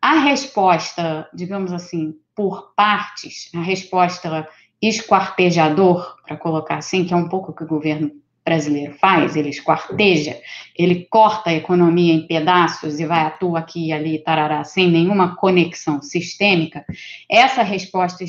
[0.00, 4.48] A resposta, digamos assim, por partes, a resposta
[4.80, 8.12] esquartejador, para colocar assim, que é um pouco o que o governo
[8.48, 10.40] brasileiro faz, ele esquarteja,
[10.74, 15.36] ele corta a economia em pedaços e vai atuar aqui e ali, tarará, sem nenhuma
[15.36, 16.84] conexão sistêmica,
[17.30, 18.24] essa resposta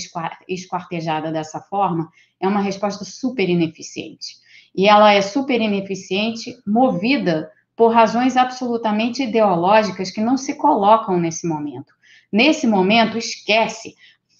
[0.47, 4.35] esquartejada dessa forma é uma resposta super ineficiente.
[4.75, 11.47] E ela é super ineficiente, movida por razões absolutamente ideológicas que não se colocam nesse
[11.47, 11.93] momento.
[12.31, 13.95] Nesse momento, esquece,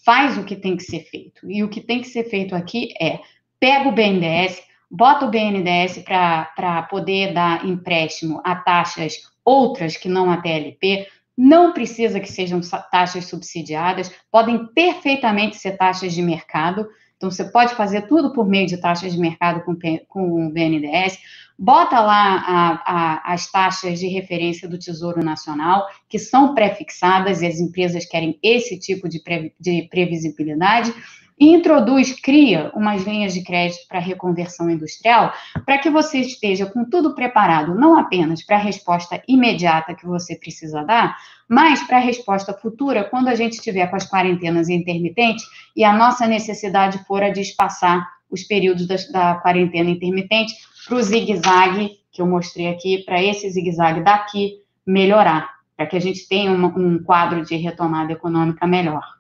[0.05, 1.49] faz o que tem que ser feito.
[1.49, 3.19] E o que tem que ser feito aqui é
[3.59, 10.32] pega o BNDES, bota o BNDES para poder dar empréstimo a taxas outras que não
[10.32, 12.60] a TLP, não precisa que sejam
[12.91, 16.88] taxas subsidiadas, podem perfeitamente ser taxas de mercado,
[17.19, 19.75] então, você pode fazer tudo por meio de taxas de mercado com,
[20.08, 21.19] com o BNDES,
[21.58, 27.45] bota lá a, a, as taxas de referência do Tesouro Nacional, que são pré-fixadas, e
[27.45, 30.93] as empresas querem esse tipo de, pre, de previsibilidade,
[31.39, 35.33] e introduz, cria umas linhas de crédito para reconversão industrial,
[35.65, 40.35] para que você esteja com tudo preparado, não apenas para a resposta imediata que você
[40.35, 41.15] precisa dar,
[41.47, 45.93] mas para a resposta futura, quando a gente estiver com as quarentenas intermitentes e a
[45.93, 50.53] nossa necessidade for a de espaçar os períodos da, da quarentena intermitente
[50.85, 56.01] para o zigue-zague que eu mostrei aqui, para esse zigue-zague daqui melhorar, para que a
[56.01, 59.18] gente tenha um, um quadro de retomada econômica melhor.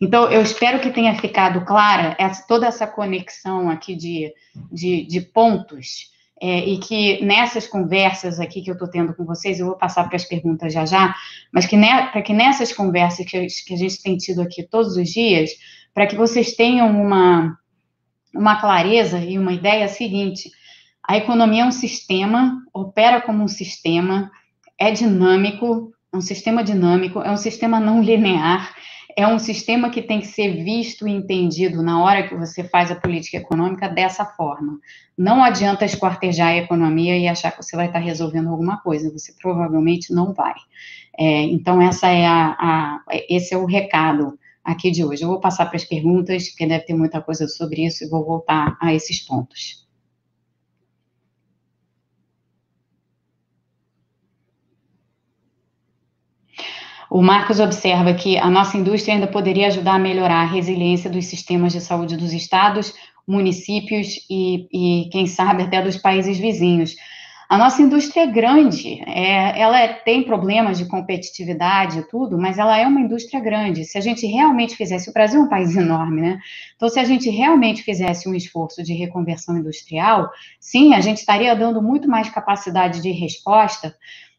[0.00, 4.32] Então, eu espero que tenha ficado clara essa, toda essa conexão aqui de,
[4.72, 6.10] de, de pontos,
[6.40, 10.08] é, e que nessas conversas aqui que eu estou tendo com vocês, eu vou passar
[10.08, 11.14] para as perguntas já já,
[11.52, 15.10] mas que para que nessas conversas que, que a gente tem tido aqui todos os
[15.10, 15.50] dias,
[15.92, 17.58] para que vocês tenham uma,
[18.34, 20.50] uma clareza e uma ideia seguinte:
[21.06, 24.30] a economia é um sistema, opera como um sistema,
[24.78, 28.74] é dinâmico, é um sistema dinâmico, é um sistema não linear,
[29.16, 32.90] é um sistema que tem que ser visto e entendido na hora que você faz
[32.90, 34.78] a política econômica dessa forma.
[35.16, 39.32] Não adianta esquartejar a economia e achar que você vai estar resolvendo alguma coisa, você
[39.40, 40.54] provavelmente não vai.
[41.18, 45.22] É, então, essa é a, a, esse é o recado aqui de hoje.
[45.22, 48.24] Eu vou passar para as perguntas, porque deve ter muita coisa sobre isso, e vou
[48.24, 49.86] voltar a esses pontos.
[57.10, 61.26] O Marcos observa que a nossa indústria ainda poderia ajudar a melhorar a resiliência dos
[61.26, 62.94] sistemas de saúde dos estados,
[63.26, 66.94] municípios e, e quem sabe, até dos países vizinhos.
[67.48, 72.58] A nossa indústria é grande, é, ela é, tem problemas de competitividade e tudo, mas
[72.58, 73.84] ela é uma indústria grande.
[73.84, 76.38] Se a gente realmente fizesse, o Brasil é um país enorme, né?
[76.76, 80.30] Então, se a gente realmente fizesse um esforço de reconversão industrial,
[80.60, 83.96] sim, a gente estaria dando muito mais capacidade de resposta.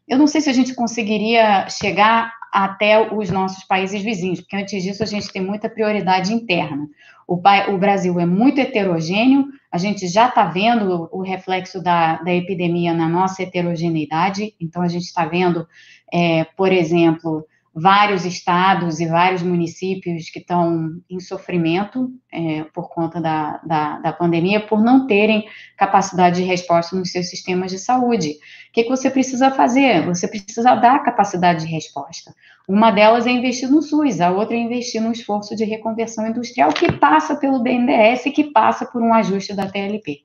[0.08, 4.82] Eu não sei se a gente conseguiria chegar até os nossos países vizinhos, porque antes
[4.82, 6.86] disso a gente tem muita prioridade interna.
[7.26, 12.34] O, o Brasil é muito heterogêneo, a gente já está vendo o reflexo da, da
[12.34, 15.66] epidemia na nossa heterogeneidade, então a gente está vendo,
[16.12, 23.20] é, por exemplo, vários estados e vários municípios que estão em sofrimento é, por conta
[23.20, 25.46] da, da, da, pandemia, por não terem
[25.76, 28.28] capacidade de resposta nos seus sistemas de saúde.
[28.28, 30.04] O que, que você precisa fazer?
[30.04, 32.34] Você precisa dar capacidade de resposta.
[32.68, 36.72] Uma delas é investir no SUS, a outra é investir no esforço de reconversão industrial,
[36.72, 40.20] que passa pelo BNDES e que passa por um ajuste da TLP.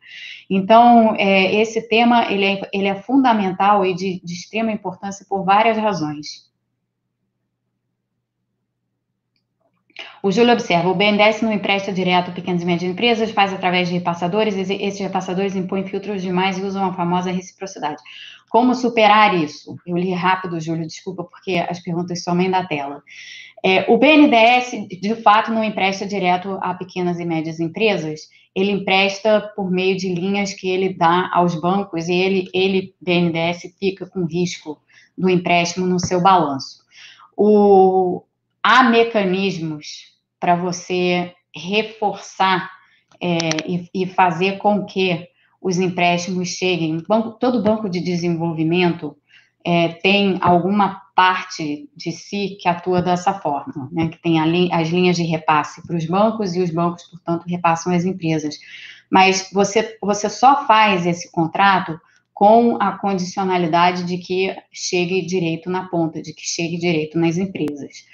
[0.49, 5.43] Então, é, esse tema ele é, ele é fundamental e de, de extrema importância por
[5.43, 6.46] várias razões.
[10.23, 13.87] O Júlio observa, o BNDES não empresta direto a pequenas e médias empresas, faz através
[13.87, 18.01] de repassadores, esses repassadores impõem filtros demais e usam a famosa reciprocidade.
[18.49, 19.77] Como superar isso?
[19.85, 23.03] Eu li rápido, Júlio, desculpa, porque as perguntas somem da tela.
[23.63, 28.21] É, o BNDES, de fato, não empresta direto a pequenas e médias empresas,
[28.55, 33.75] ele empresta por meio de linhas que ele dá aos bancos e ele, ele BNDES,
[33.79, 34.79] fica com risco
[35.17, 36.85] do empréstimo no seu balanço.
[37.35, 38.23] O,
[38.67, 42.69] há mecanismos para você reforçar
[43.19, 45.25] é, e, e, fazer com que
[45.61, 47.01] os empréstimos cheguem.
[47.07, 49.15] Banco, todo banco de desenvolvimento
[49.63, 54.89] é, tem alguma parte de si que atua dessa forma, né, que tem li, as
[54.89, 58.59] linhas de repasse para os bancos e os bancos, portanto, repassam as empresas.
[59.09, 61.97] Mas você, você só faz esse contrato
[62.33, 68.05] com a condicionalidade de que chegue direito na ponta, de que chegue direito nas empresas.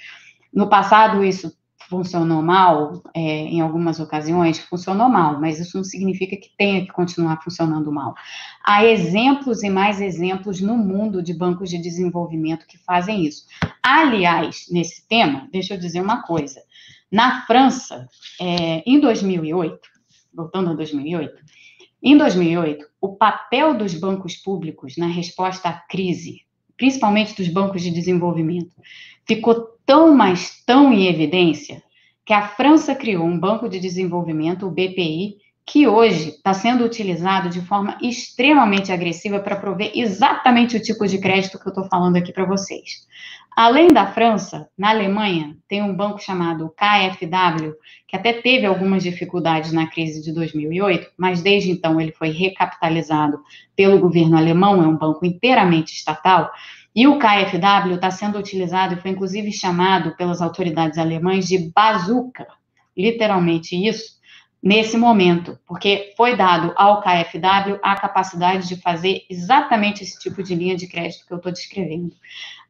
[0.54, 1.52] No passado, isso
[1.88, 6.92] funcionou mal, é, em algumas ocasiões, funcionou mal, mas isso não significa que tenha que
[6.92, 8.14] continuar funcionando mal.
[8.64, 13.46] Há exemplos e mais exemplos no mundo de bancos de desenvolvimento que fazem isso.
[13.82, 16.60] Aliás, nesse tema, deixa eu dizer uma coisa.
[17.10, 18.08] Na França,
[18.40, 19.78] é, em 2008,
[20.32, 21.34] voltando a 2008,
[22.02, 26.42] em 2008, o papel dos bancos públicos na resposta à crise,
[26.76, 28.74] principalmente dos bancos de desenvolvimento,
[29.26, 31.82] ficou tão, mas tão em evidência
[32.24, 37.48] que a França criou um banco de desenvolvimento, o BPI, que hoje está sendo utilizado
[37.48, 42.16] de forma extremamente agressiva para prover exatamente o tipo de crédito que eu estou falando
[42.16, 43.06] aqui para vocês.
[43.56, 47.72] Além da França, na Alemanha, tem um banco chamado KfW,
[48.06, 53.38] que até teve algumas dificuldades na crise de 2008, mas desde então ele foi recapitalizado
[53.76, 56.50] pelo governo alemão, é um banco inteiramente estatal,
[56.94, 62.46] e o KfW está sendo utilizado e foi inclusive chamado pelas autoridades alemãs de bazuca,
[62.96, 64.14] literalmente isso,
[64.64, 70.54] nesse momento, porque foi dado ao KfW a capacidade de fazer exatamente esse tipo de
[70.54, 72.14] linha de crédito que eu estou descrevendo.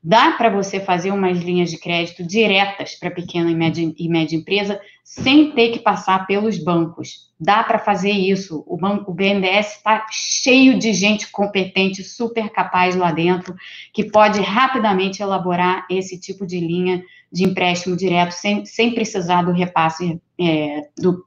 [0.02, 4.36] Dá para você fazer umas linhas de crédito diretas para pequena e média, e média
[4.36, 7.32] empresa sem ter que passar pelos bancos.
[7.38, 8.64] Dá para fazer isso.
[8.66, 13.54] O, banco, o BNDES está cheio de gente competente, super capaz lá dentro,
[13.92, 19.52] que pode rapidamente elaborar esse tipo de linha de empréstimo direto sem, sem precisar do
[19.52, 21.24] repasse é, do,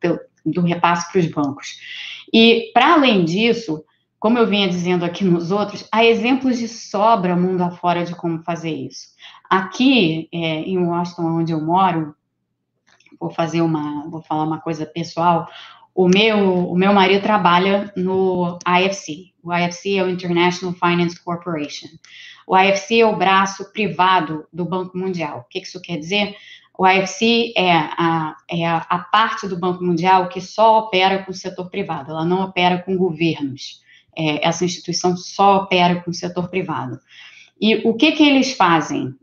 [0.52, 1.80] do repasse para os bancos.
[2.34, 3.84] E para além disso,
[4.20, 8.44] como eu vinha dizendo aqui nos outros, há exemplos de sobra mundo afora de como
[8.44, 9.10] fazer isso.
[9.50, 12.16] Aqui, é, em Washington, onde eu moro,
[13.20, 15.48] vou fazer uma, vou falar uma coisa pessoal.
[15.94, 19.34] O meu, o meu marido trabalha no IFC.
[19.42, 21.88] O IFC é o International Finance Corporation.
[22.46, 25.40] O IFC é o braço privado do Banco Mundial.
[25.40, 26.36] O que isso quer dizer?
[26.78, 31.34] O IFC é a, é a parte do Banco Mundial que só opera com o
[31.34, 33.82] setor privado, ela não opera com governos.
[34.16, 37.00] É, essa instituição só opera com o setor privado.
[37.60, 39.16] E o que que eles fazem?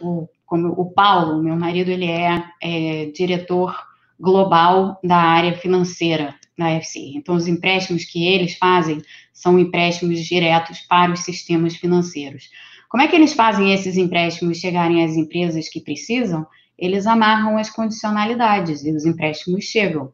[0.00, 3.76] O, como o Paulo, meu marido, ele é, é diretor
[4.18, 7.12] global da área financeira da FC.
[7.14, 9.02] Então, os empréstimos que eles fazem
[9.32, 12.48] são empréstimos diretos para os sistemas financeiros.
[12.88, 16.46] Como é que eles fazem esses empréstimos chegarem às empresas que precisam?
[16.78, 20.12] Eles amarram as condicionalidades e os empréstimos chegam.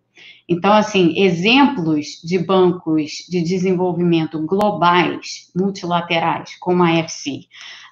[0.49, 7.43] Então, assim, exemplos de bancos de desenvolvimento globais, multilaterais, como a FC,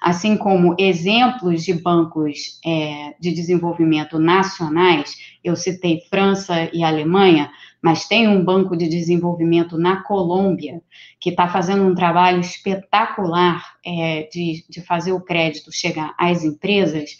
[0.01, 7.49] assim como exemplos de bancos é, de desenvolvimento nacionais, eu citei França e Alemanha,
[7.81, 10.81] mas tem um banco de desenvolvimento na Colômbia
[11.17, 17.11] que está fazendo um trabalho espetacular é, de, de fazer o crédito chegar às empresas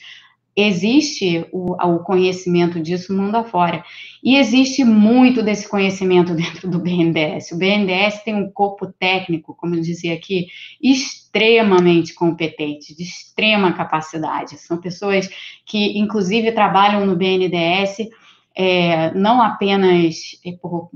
[0.55, 3.83] existe o, o, conhecimento disso mundo afora.
[4.23, 7.51] E existe muito desse conhecimento dentro do BNDES.
[7.51, 10.47] O BNDES tem um corpo técnico, como eu dizia aqui,
[10.81, 14.57] extremamente competente, de extrema capacidade.
[14.57, 15.29] São pessoas
[15.65, 18.09] que, inclusive, trabalham no BNDES
[18.55, 20.15] é, não apenas
[20.61, 20.89] por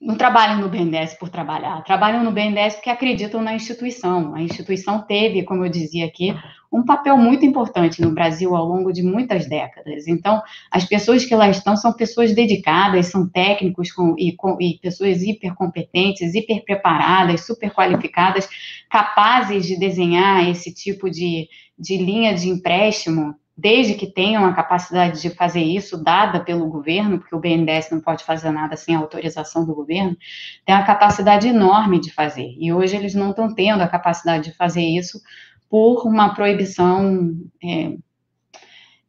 [0.00, 4.34] não trabalham no BNDES por trabalhar, trabalham no BNDES porque acreditam na instituição.
[4.34, 6.34] A instituição teve, como eu dizia aqui,
[6.72, 10.06] um papel muito importante no Brasil ao longo de muitas décadas.
[10.08, 10.40] Então,
[10.70, 15.22] as pessoas que lá estão são pessoas dedicadas, são técnicos com, e, com, e pessoas
[15.22, 18.48] hipercompetentes, hiperpreparadas, super qualificadas,
[18.88, 21.46] capazes de desenhar esse tipo de,
[21.78, 27.18] de linha de empréstimo desde que tenham a capacidade de fazer isso, dada pelo governo,
[27.18, 30.16] porque o BNDES não pode fazer nada sem autorização do governo,
[30.64, 32.56] tem uma capacidade enorme de fazer.
[32.58, 35.20] E hoje eles não estão tendo a capacidade de fazer isso
[35.68, 37.96] por uma proibição, é,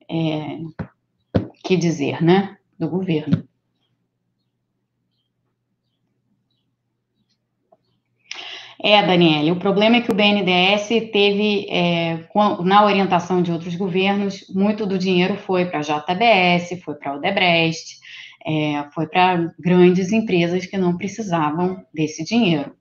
[0.10, 0.60] é,
[1.64, 3.48] que dizer, né, do governo.
[8.84, 12.28] É, Daniele, o problema é que o BNDES teve, é,
[12.64, 17.16] na orientação de outros governos, muito do dinheiro foi para a JBS, foi para a
[17.16, 18.00] Odebrecht,
[18.44, 22.76] é, foi para grandes empresas que não precisavam desse dinheiro.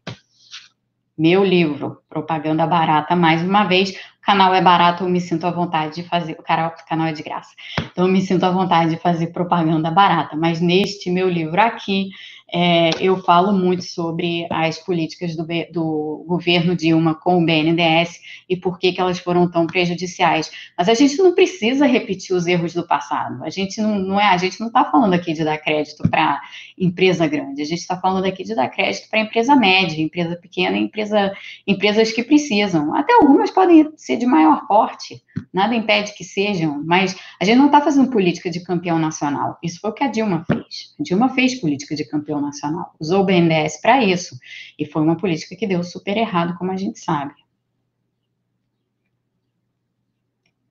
[1.18, 5.50] Meu livro, Propaganda Barata, mais uma vez, o canal é barato, eu me sinto à
[5.50, 7.50] vontade de fazer, o canal, o canal é de graça,
[7.92, 12.08] então eu me sinto à vontade de fazer propaganda barata, mas neste meu livro aqui,
[12.52, 18.56] é, eu falo muito sobre as políticas do, do, governo Dilma com o BNDES e
[18.56, 20.50] por que, que elas foram tão prejudiciais.
[20.76, 23.42] Mas a gente não precisa repetir os erros do passado.
[23.44, 26.40] A gente não, não é, a gente não está falando aqui de dar crédito para
[26.76, 27.62] empresa grande.
[27.62, 31.32] A gente está falando aqui de dar crédito para empresa média, empresa pequena, empresa,
[31.66, 32.94] empresas que precisam.
[32.94, 35.22] Até algumas podem ser de maior porte.
[35.52, 39.58] Nada impede que sejam, mas a gente não está fazendo política de campeão nacional.
[39.62, 40.94] Isso foi o que a Dilma fez.
[40.98, 42.94] A Dilma fez política de campeão nacional.
[43.00, 44.38] Usou o BNDES para isso.
[44.78, 47.34] E foi uma política que deu super errado, como a gente sabe.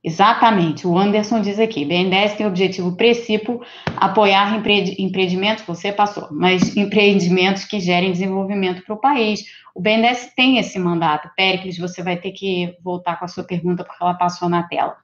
[0.02, 3.60] Exatamente, o Anderson diz aqui, BNDES tem objetivo principal
[3.98, 4.56] apoiar
[4.98, 9.44] empreendimentos, você passou, mas empreendimentos que gerem desenvolvimento para o país.
[9.76, 11.30] O BNDES tem esse mandato.
[11.36, 14.96] Péricles, você vai ter que voltar com a sua pergunta, porque ela passou na tela.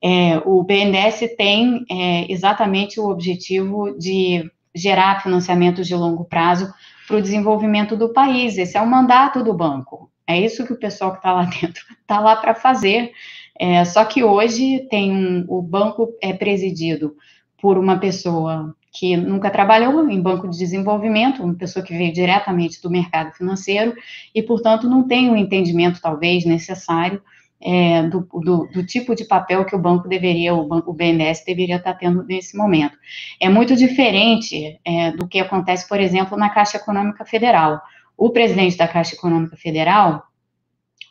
[0.00, 6.72] É, o BNDES tem é, exatamente o objetivo de gerar financiamentos de longo prazo
[7.08, 8.56] para o desenvolvimento do país.
[8.56, 10.10] Esse é o mandato do banco.
[10.26, 13.12] É isso que o pessoal que está lá dentro está lá para fazer.
[13.60, 17.16] É, só que hoje tem um, o banco é presidido
[17.60, 22.80] por uma pessoa que nunca trabalhou em banco de desenvolvimento, uma pessoa que veio diretamente
[22.80, 23.94] do mercado financeiro
[24.34, 27.20] e, portanto, não tem o um entendimento talvez necessário
[27.60, 31.76] é, do, do, do, tipo de papel que o banco deveria, o, banco, BNDES deveria
[31.76, 32.96] estar tendo nesse momento.
[33.40, 37.80] É muito diferente é, do que acontece, por exemplo, na Caixa Econômica Federal.
[38.16, 40.22] O presidente da Caixa Econômica Federal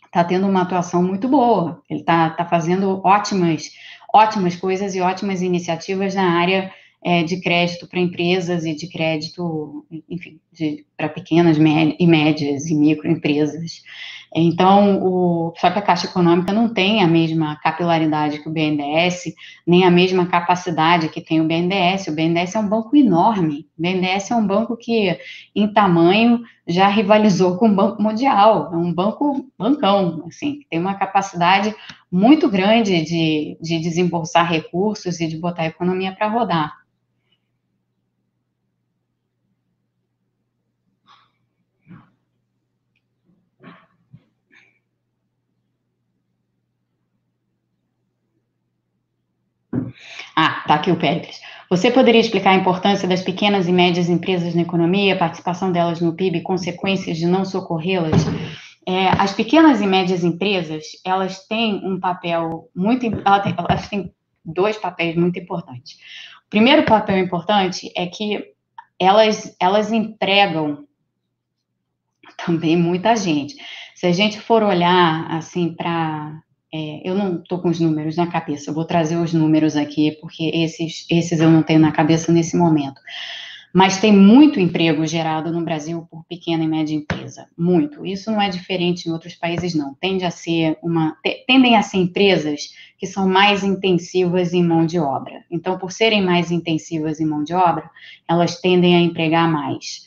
[0.08, 3.72] está tendo uma atuação muito boa, ele está tá fazendo ótimas,
[4.14, 9.86] ótimas coisas e ótimas iniciativas na área é, de crédito para empresas e de crédito,
[10.10, 10.40] enfim,
[10.98, 13.84] para pequenas e médias e microempresas.
[14.40, 19.34] Então, o, só que a Caixa Econômica não tem a mesma capilaridade que o BNDES,
[19.66, 22.06] nem a mesma capacidade que tem o BNDES.
[22.08, 23.68] O BNDES é um banco enorme.
[23.76, 25.18] O BNDES é um banco que,
[25.56, 28.70] em tamanho, já rivalizou com o Banco Mundial.
[28.72, 31.74] É um banco bancão, assim, que tem uma capacidade
[32.12, 36.77] muito grande de, de desembolsar recursos e de botar a economia para rodar.
[50.36, 51.40] Ah, tá aqui o Péricles.
[51.70, 56.00] Você poderia explicar a importância das pequenas e médias empresas na economia, a participação delas
[56.00, 58.24] no PIB consequências de não socorrê-las?
[58.86, 64.14] É, as pequenas e médias empresas, elas têm um papel muito, elas têm
[64.46, 65.96] dois papéis muito importantes.
[66.48, 68.54] O primeiro papel importante é que
[68.98, 70.88] elas, elas empregam
[72.38, 73.56] também muita gente.
[73.94, 76.42] Se a gente for olhar, assim, para
[76.78, 80.12] é, eu não estou com os números na cabeça, eu vou trazer os números aqui,
[80.22, 83.02] porque esses, esses eu não tenho na cabeça nesse momento.
[83.74, 88.06] Mas tem muito emprego gerado no Brasil por pequena e média empresa, muito.
[88.06, 89.94] Isso não é diferente em outros países, não.
[89.96, 91.18] Tende a ser uma,
[91.48, 95.44] tendem a ser empresas que são mais intensivas em mão de obra.
[95.52, 97.90] Então, por serem mais intensivas em mão de obra,
[98.28, 100.07] elas tendem a empregar mais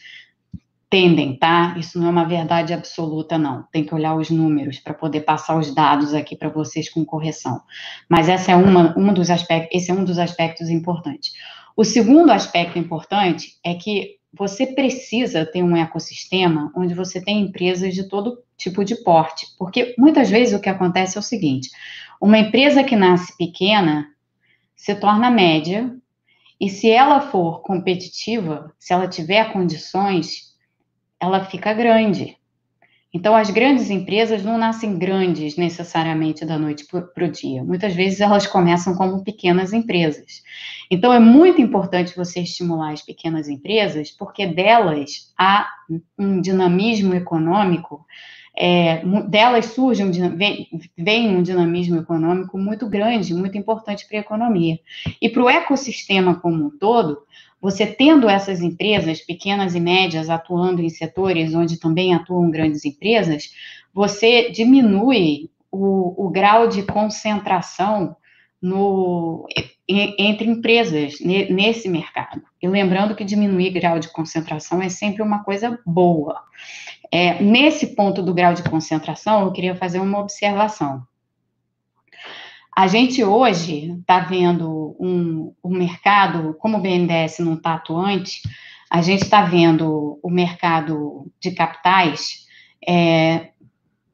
[0.91, 1.77] tendem, tá?
[1.79, 3.63] Isso não é uma verdade absoluta, não.
[3.71, 7.63] Tem que olhar os números para poder passar os dados aqui para vocês com correção.
[8.09, 11.33] Mas essa é uma, um dos aspectos, esse é um dos aspectos importantes.
[11.77, 17.95] O segundo aspecto importante é que você precisa ter um ecossistema onde você tem empresas
[17.95, 21.71] de todo tipo de porte, porque muitas vezes o que acontece é o seguinte:
[22.21, 24.09] uma empresa que nasce pequena
[24.75, 25.95] se torna média,
[26.61, 30.50] e se ela for competitiva, se ela tiver condições,
[31.21, 32.37] ela fica grande.
[33.13, 37.65] Então, as grandes empresas não nascem grandes necessariamente da noite para o dia.
[37.65, 40.43] Muitas vezes elas começam como pequenas empresas.
[40.89, 45.69] Então, é muito importante você estimular as pequenas empresas, porque delas há
[46.17, 48.07] um dinamismo econômico,
[48.57, 54.21] é, delas surge um, vem, vem um dinamismo econômico muito grande, muito importante para a
[54.21, 54.79] economia.
[55.21, 57.19] E para o ecossistema como um todo,
[57.61, 63.53] você tendo essas empresas, pequenas e médias, atuando em setores onde também atuam grandes empresas,
[63.93, 68.17] você diminui o, o grau de concentração
[68.61, 69.47] no,
[69.89, 72.43] entre empresas nesse mercado.
[72.63, 76.41] E lembrando que diminuir grau de concentração é sempre uma coisa boa.
[77.13, 81.03] É, nesse ponto do grau de concentração, eu queria fazer uma observação.
[82.75, 88.43] A gente hoje está vendo um, um mercado, como o BNDES não está atuante,
[88.91, 92.47] a gente está vendo o mercado de capitais
[92.87, 93.51] é,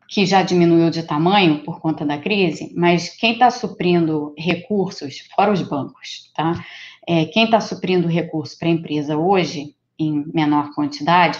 [0.08, 5.52] que já diminuiu de tamanho por conta da crise, mas quem está suprindo recursos, fora
[5.52, 6.64] os bancos, tá?
[7.06, 11.38] É, quem está suprindo recursos para a empresa hoje, em menor quantidade,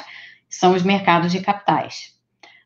[0.48, 2.14] são os mercados de capitais.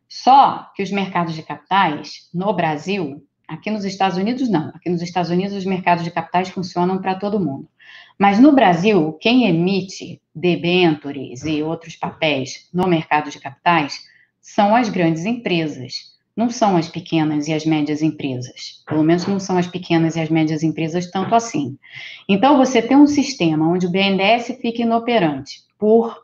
[0.09, 4.69] Só que os mercados de capitais, no Brasil, Aqui nos Estados Unidos, não.
[4.69, 7.69] Aqui nos Estados Unidos, os mercados de capitais funcionam para todo mundo.
[8.17, 14.05] Mas no Brasil, quem emite debentures e outros papéis no mercado de capitais
[14.41, 18.85] são as grandes empresas, não são as pequenas e as médias empresas.
[18.87, 21.77] Pelo menos não são as pequenas e as médias empresas tanto assim.
[22.29, 26.17] Então, você tem um sistema onde o BNDES fica inoperante por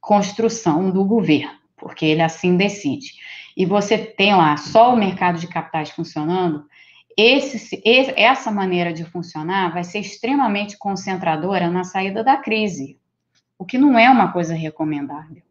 [0.00, 3.12] construção do governo, porque ele assim decide
[3.56, 6.64] e você tem lá só o mercado de capitais funcionando,
[7.16, 7.80] esse,
[8.16, 12.98] essa maneira de funcionar vai ser extremamente concentradora na saída da crise,
[13.56, 15.42] o que não é uma coisa recomendável.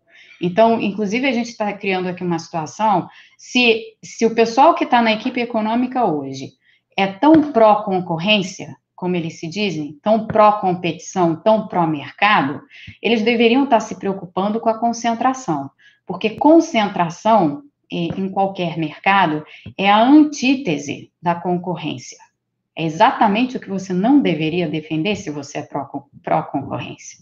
[0.42, 5.02] Então, inclusive, a gente está criando aqui uma situação, se, se o pessoal que está
[5.02, 6.50] na equipe econômica hoje
[6.98, 12.62] é tão pró-concorrência, como eles se dizem, tão pró-competição, tão pró-mercado,
[13.02, 15.72] eles deveriam estar tá se preocupando com a concentração,
[16.06, 17.64] porque concentração
[17.96, 19.46] em qualquer mercado
[19.78, 22.18] é a antítese da concorrência.
[22.76, 25.68] É exatamente o que você não deveria defender se você é
[26.24, 27.20] pró-concorrência.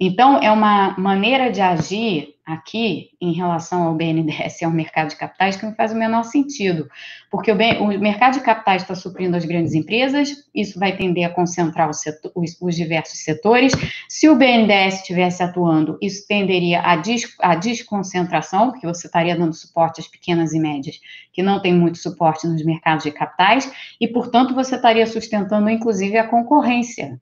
[0.00, 5.16] Então, é uma maneira de agir aqui em relação ao BNDES e ao mercado de
[5.16, 6.88] capitais que não faz o menor sentido,
[7.30, 11.26] porque o, bem, o mercado de capitais está suprindo as grandes empresas, isso vai tender
[11.26, 13.72] a concentrar setor, os, os, diversos setores.
[14.08, 17.26] Se o BNDES estivesse atuando, isso tenderia à, des,
[17.60, 20.98] desconcentração, porque você estaria dando suporte às pequenas e médias,
[21.32, 23.70] que não tem muito suporte nos mercados de capitais,
[24.00, 27.20] e, portanto, você estaria sustentando, inclusive, a concorrência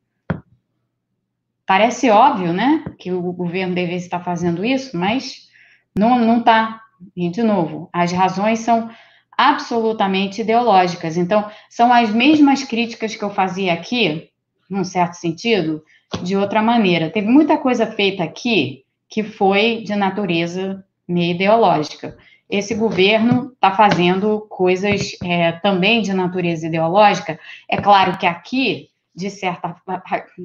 [1.66, 5.48] Parece óbvio, né, que o governo deveria estar fazendo isso, mas
[5.96, 6.80] não não está.
[7.14, 8.90] E, de novo, as razões são
[9.36, 11.16] absolutamente ideológicas.
[11.16, 14.30] Então, são as mesmas críticas que eu fazia aqui,
[14.70, 15.82] num certo sentido,
[16.22, 17.10] de outra maneira.
[17.10, 22.16] Teve muita coisa feita aqui que foi de natureza meio ideológica.
[22.48, 27.38] Esse governo está fazendo coisas é, também de natureza ideológica.
[27.68, 29.74] É claro que aqui, de certa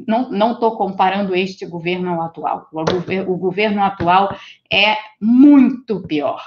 [0.04, 2.70] não estou comparando este governo ao atual.
[2.72, 4.36] O, o governo atual
[4.72, 6.42] é muito pior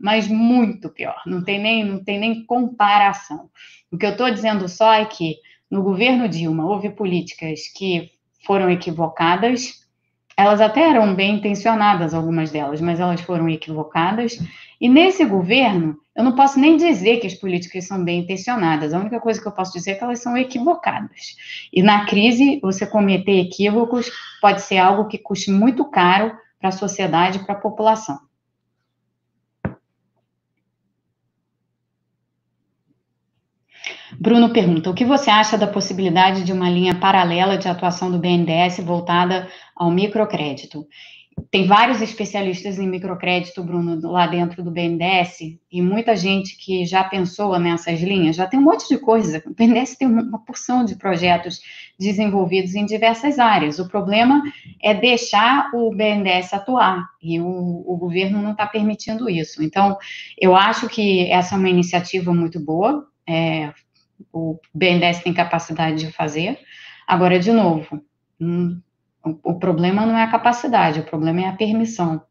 [0.00, 1.20] mas muito pior.
[1.26, 3.50] Não tem nem, não tem nem comparação.
[3.92, 5.36] O que eu estou dizendo só é que
[5.70, 8.10] no governo Dilma houve políticas que
[8.46, 9.79] foram equivocadas.
[10.40, 14.38] Elas até eram bem intencionadas, algumas delas, mas elas foram equivocadas.
[14.80, 18.94] E nesse governo, eu não posso nem dizer que as políticas são bem intencionadas.
[18.94, 21.36] A única coisa que eu posso dizer é que elas são equivocadas.
[21.70, 24.10] E na crise, você cometer equívocos
[24.40, 28.18] pode ser algo que custe muito caro para a sociedade e para a população.
[34.18, 38.18] Bruno pergunta: o que você acha da possibilidade de uma linha paralela de atuação do
[38.18, 40.86] BNDES voltada ao microcrédito?
[41.50, 47.02] Tem vários especialistas em microcrédito, Bruno, lá dentro do BNDES, e muita gente que já
[47.04, 49.42] pensou nessas linhas, já tem um monte de coisa.
[49.46, 51.60] O BNDES tem uma porção de projetos
[51.98, 53.78] desenvolvidos em diversas áreas.
[53.78, 54.42] O problema
[54.82, 59.62] é deixar o BNDES atuar, e o, o governo não está permitindo isso.
[59.62, 59.96] Então,
[60.38, 63.72] eu acho que essa é uma iniciativa muito boa, é,
[64.32, 66.58] o BNDES tem capacidade de fazer.
[67.06, 68.02] Agora, de novo,
[68.40, 68.80] hum,
[69.24, 72.22] o, o problema não é a capacidade, o problema é a permissão.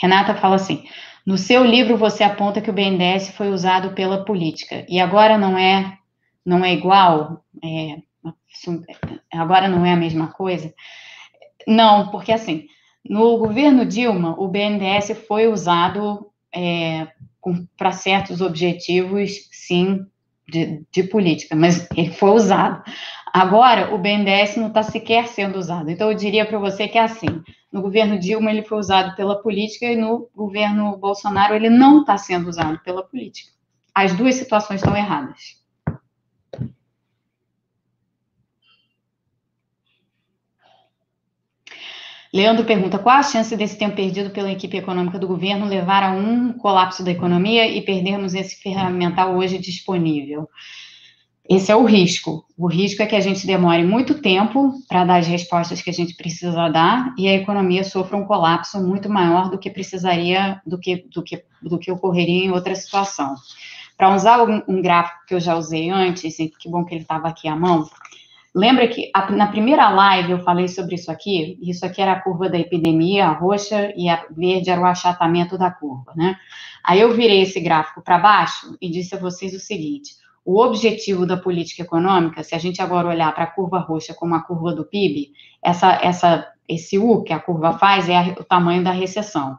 [0.00, 0.84] Renata fala assim:
[1.26, 5.58] no seu livro você aponta que o BNDES foi usado pela política e agora não
[5.58, 5.98] é
[6.46, 7.96] não é igual, é,
[9.32, 10.72] agora não é a mesma coisa.
[11.66, 12.66] Não, porque assim,
[13.04, 17.08] no governo Dilma, o BNDES foi usado é,
[17.76, 20.04] para certos objetivos, sim,
[20.48, 22.82] de, de, política, mas ele foi usado.
[23.32, 25.90] Agora, o BNDES não está sequer sendo usado.
[25.90, 29.42] Então, eu diria para você que é assim: no governo Dilma, ele foi usado pela
[29.42, 33.52] política, e no governo Bolsonaro, ele não está sendo usado pela política.
[33.94, 35.57] As duas situações estão erradas.
[42.32, 46.12] Leandro pergunta: qual a chance desse tempo perdido pela equipe econômica do governo levar a
[46.12, 50.48] um colapso da economia e perdermos esse ferramental hoje disponível?
[51.48, 52.44] Esse é o risco.
[52.58, 55.92] O risco é que a gente demore muito tempo para dar as respostas que a
[55.92, 60.78] gente precisa dar e a economia sofra um colapso muito maior do que precisaria, do
[60.78, 63.34] que, do que, do que ocorreria em outra situação.
[63.96, 67.02] Para usar um, um gráfico que eu já usei antes, e que bom que ele
[67.02, 67.88] estava aqui à mão,
[68.54, 71.58] Lembra que a, na primeira live eu falei sobre isso aqui?
[71.62, 75.58] Isso aqui era a curva da epidemia, a roxa, e a verde era o achatamento
[75.58, 76.36] da curva, né?
[76.82, 80.12] Aí eu virei esse gráfico para baixo e disse a vocês o seguinte:
[80.44, 84.34] o objetivo da política econômica, se a gente agora olhar para a curva roxa como
[84.34, 85.32] a curva do PIB,
[85.62, 89.58] essa, essa, esse U que a curva faz é a, o tamanho da recessão.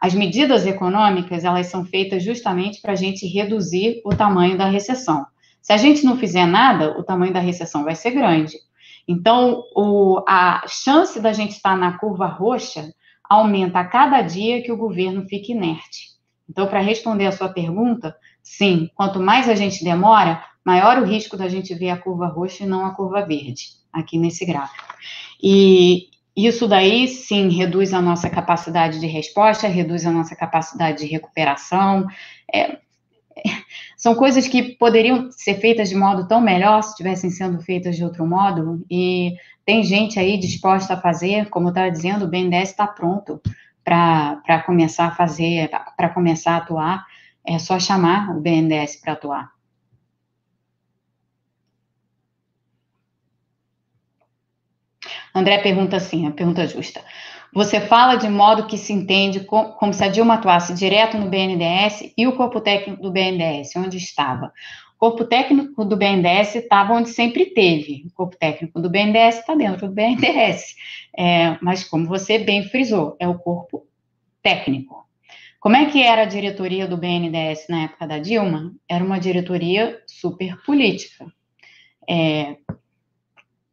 [0.00, 5.24] As medidas econômicas, elas são feitas justamente para a gente reduzir o tamanho da recessão.
[5.64, 8.58] Se a gente não fizer nada, o tamanho da recessão vai ser grande.
[9.08, 12.92] Então, o, a chance da gente estar na curva roxa
[13.28, 16.10] aumenta a cada dia que o governo fica inerte.
[16.46, 21.34] Então, para responder a sua pergunta, sim, quanto mais a gente demora, maior o risco
[21.34, 24.84] da gente ver a curva roxa e não a curva verde, aqui nesse gráfico.
[25.42, 31.06] E isso daí, sim, reduz a nossa capacidade de resposta, reduz a nossa capacidade de
[31.06, 32.06] recuperação.
[32.52, 32.80] É,
[34.04, 38.04] são coisas que poderiam ser feitas de modo tão melhor se estivessem sendo feitas de
[38.04, 39.34] outro modo, e
[39.64, 43.40] tem gente aí disposta a fazer, como estava dizendo, o BNDES está pronto
[43.82, 47.06] para começar a fazer, para começar a atuar,
[47.46, 49.50] é só chamar o BNDES para atuar.
[55.34, 57.02] André pergunta assim, a pergunta justa.
[57.54, 62.12] Você fala de modo que se entende como se a Dilma atuasse direto no BNDES
[62.18, 64.52] e o corpo técnico do BNDES, onde estava.
[64.96, 68.06] O corpo técnico do BNDES estava onde sempre teve.
[68.06, 70.74] O corpo técnico do BNDES está dentro do BNDES.
[71.16, 73.86] É, mas, como você bem frisou, é o corpo
[74.42, 75.06] técnico.
[75.60, 78.72] Como é que era a diretoria do BNDES na época da Dilma?
[78.88, 81.24] Era uma diretoria super política.
[82.10, 82.56] É,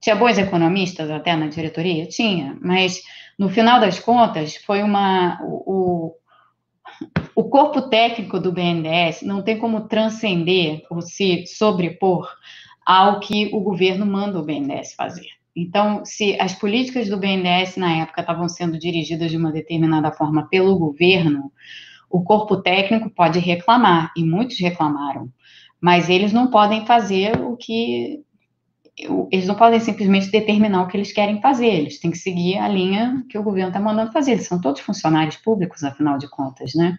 [0.01, 2.07] tinha bons economistas até na diretoria?
[2.07, 3.01] Tinha, mas
[3.37, 5.39] no final das contas, foi uma.
[5.43, 6.13] O,
[7.35, 12.29] o corpo técnico do BNDES não tem como transcender ou se sobrepor
[12.85, 15.27] ao que o governo manda o BNDES fazer.
[15.55, 20.47] Então, se as políticas do BNDES na época estavam sendo dirigidas de uma determinada forma
[20.49, 21.51] pelo governo,
[22.09, 25.29] o corpo técnico pode reclamar, e muitos reclamaram,
[25.79, 28.19] mas eles não podem fazer o que.
[29.31, 32.67] Eles não podem simplesmente determinar o que eles querem fazer, eles têm que seguir a
[32.67, 34.33] linha que o governo está mandando fazer.
[34.33, 36.97] Eles são todos funcionários públicos, afinal de contas, né?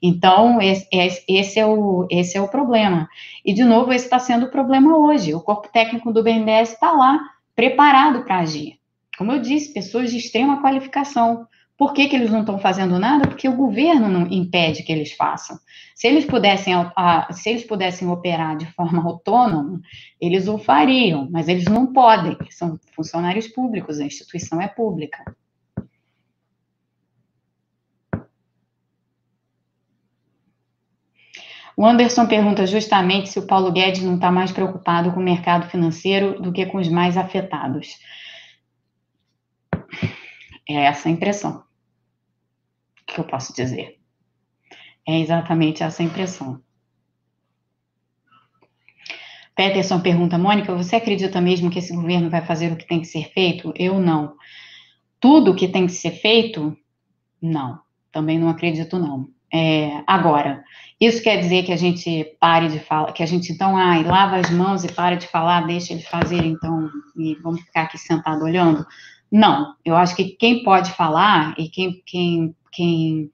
[0.00, 0.88] Então, esse,
[1.28, 3.08] esse, é, o, esse é o problema.
[3.44, 5.34] E, de novo, esse está sendo o problema hoje.
[5.34, 7.20] O corpo técnico do BNDES está lá,
[7.54, 8.78] preparado para agir.
[9.16, 11.46] Como eu disse, pessoas de extrema qualificação.
[11.82, 13.26] Por que, que eles não estão fazendo nada?
[13.26, 15.58] Porque o governo não impede que eles façam.
[15.96, 16.72] Se eles pudessem,
[17.32, 19.80] se eles pudessem operar de forma autônoma,
[20.20, 25.24] eles o fariam, mas eles não podem, são funcionários públicos, a instituição é pública.
[31.76, 35.68] O Anderson pergunta justamente se o Paulo Guedes não está mais preocupado com o mercado
[35.68, 37.98] financeiro do que com os mais afetados.
[40.68, 41.71] É essa a impressão
[43.12, 43.98] que eu posso dizer.
[45.06, 46.60] É exatamente essa impressão.
[49.54, 53.06] Peterson pergunta, Mônica, você acredita mesmo que esse governo vai fazer o que tem que
[53.06, 53.72] ser feito?
[53.76, 54.34] Eu não.
[55.20, 56.76] Tudo o que tem que ser feito?
[57.40, 57.80] Não.
[58.10, 59.28] Também não acredito, não.
[59.52, 60.64] É, agora,
[60.98, 64.36] isso quer dizer que a gente pare de falar, que a gente então, ai, lava
[64.36, 68.44] as mãos e para de falar, deixa eles fazerem, então, e vamos ficar aqui sentado
[68.44, 68.86] olhando?
[69.30, 73.30] Não, eu acho que quem pode falar e quem, quem, quem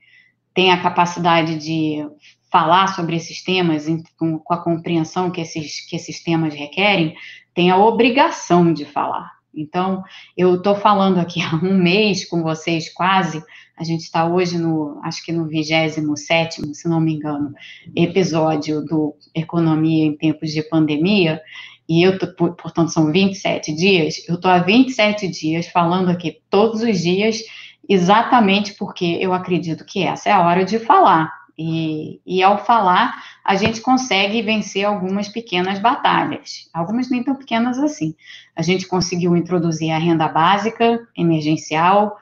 [0.53, 2.05] tem a capacidade de
[2.51, 3.87] falar sobre esses temas
[4.19, 7.15] com, a compreensão que esses, que esses temas requerem,
[7.55, 9.31] tem a obrigação de falar.
[9.55, 10.03] Então,
[10.37, 13.43] eu estou falando aqui há um mês com vocês quase
[13.79, 17.55] a gente está hoje no, acho que no 27, se não me engano,
[17.95, 21.41] episódio do Economia em Tempos de Pandemia,
[21.89, 26.83] e eu, tô, portanto, são 27 dias, eu estou há 27 dias falando aqui todos
[26.83, 27.41] os dias,
[27.89, 31.37] exatamente porque eu acredito que essa é a hora de falar.
[31.61, 37.81] E, e ao falar, a gente consegue vencer algumas pequenas batalhas, algumas nem tão pequenas
[37.81, 38.15] assim.
[38.55, 42.17] A gente conseguiu introduzir a renda básica emergencial,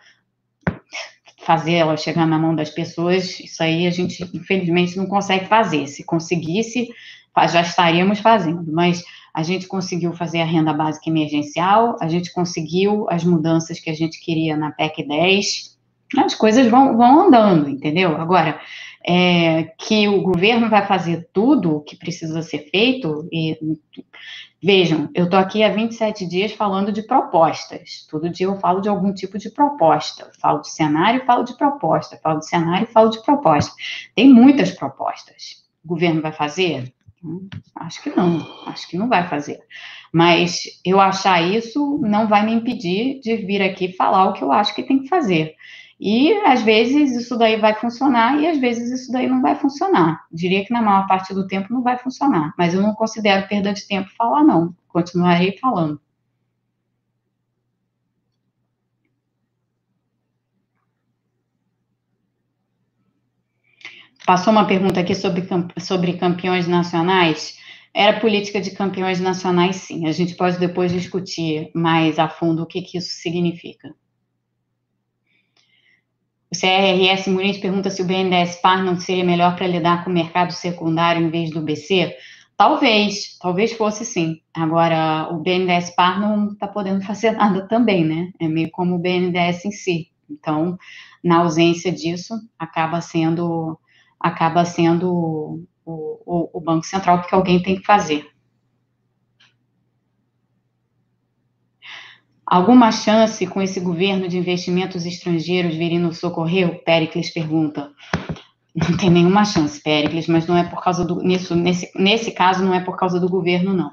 [1.47, 5.86] fazer ela chegar na mão das pessoas, isso aí a gente, infelizmente, não consegue fazer.
[5.86, 6.88] Se conseguisse,
[7.49, 13.07] já estaríamos fazendo, mas a gente conseguiu fazer a renda básica emergencial, a gente conseguiu
[13.09, 15.78] as mudanças que a gente queria na PEC 10,
[16.18, 18.16] as coisas vão, vão andando, entendeu?
[18.16, 18.59] Agora,
[19.07, 23.57] é, que o governo vai fazer tudo o que precisa ser feito, e
[24.62, 28.07] vejam, eu estou aqui há 27 dias falando de propostas.
[28.11, 30.30] Todo dia eu falo de algum tipo de proposta.
[30.40, 32.18] falo de cenário, falo de proposta.
[32.22, 33.72] Falo de cenário, falo de proposta.
[34.14, 35.64] Tem muitas propostas.
[35.84, 36.92] O governo vai fazer?
[37.24, 39.61] Hum, acho que não, acho que não vai fazer.
[40.12, 44.52] Mas eu achar isso não vai me impedir de vir aqui falar o que eu
[44.52, 45.54] acho que tem que fazer.
[45.99, 50.26] E às vezes isso daí vai funcionar e às vezes isso daí não vai funcionar.
[50.30, 53.72] Diria que na maior parte do tempo não vai funcionar, mas eu não considero perda
[53.72, 54.74] de tempo falar não.
[54.88, 56.01] Continuarei falando.
[64.26, 65.47] Passou uma pergunta aqui sobre,
[65.78, 67.57] sobre campeões nacionais.
[67.94, 70.07] Era política de campeões nacionais, sim.
[70.07, 73.94] A gente pode depois discutir mais a fundo o que, que isso significa.
[76.57, 80.14] O CRS Muniz pergunta se o BNDES Par não seria melhor para lidar com o
[80.14, 82.16] mercado secundário em vez do BC.
[82.57, 84.40] Talvez, talvez fosse sim.
[84.54, 88.32] Agora, o BNDES Par não está podendo fazer nada também, né?
[88.40, 90.09] É meio como o BNDES em si.
[90.30, 90.78] Então,
[91.22, 93.78] na ausência disso, acaba sendo,
[94.18, 95.12] acaba sendo
[95.84, 98.26] o, o, o Banco Central, porque alguém tem que fazer.
[102.47, 106.82] Alguma chance com esse governo de investimentos estrangeiros virem nos socorrer?
[106.84, 107.90] Pericles pergunta.
[108.72, 111.22] Não tem nenhuma chance, Pericles, mas não é por causa do.
[111.22, 113.90] Nisso, nesse, nesse caso, não é por causa do governo, não.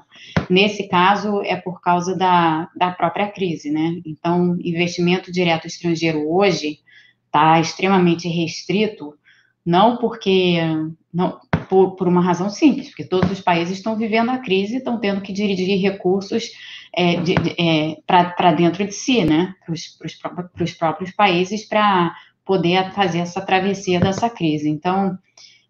[0.48, 4.00] Nesse caso, é por causa da, da própria crise, né?
[4.04, 6.80] Então, investimento direto estrangeiro hoje
[7.24, 9.14] está extremamente restrito,
[9.66, 10.58] não porque.
[11.12, 14.78] Não, por, por uma razão simples, porque todos os países estão vivendo a crise e
[14.78, 16.50] estão tendo que dirigir recursos
[16.96, 22.14] é, de, de, é, para dentro de si, né, para os próprios países, para
[22.44, 24.68] poder fazer essa travessia dessa crise.
[24.68, 25.18] Então,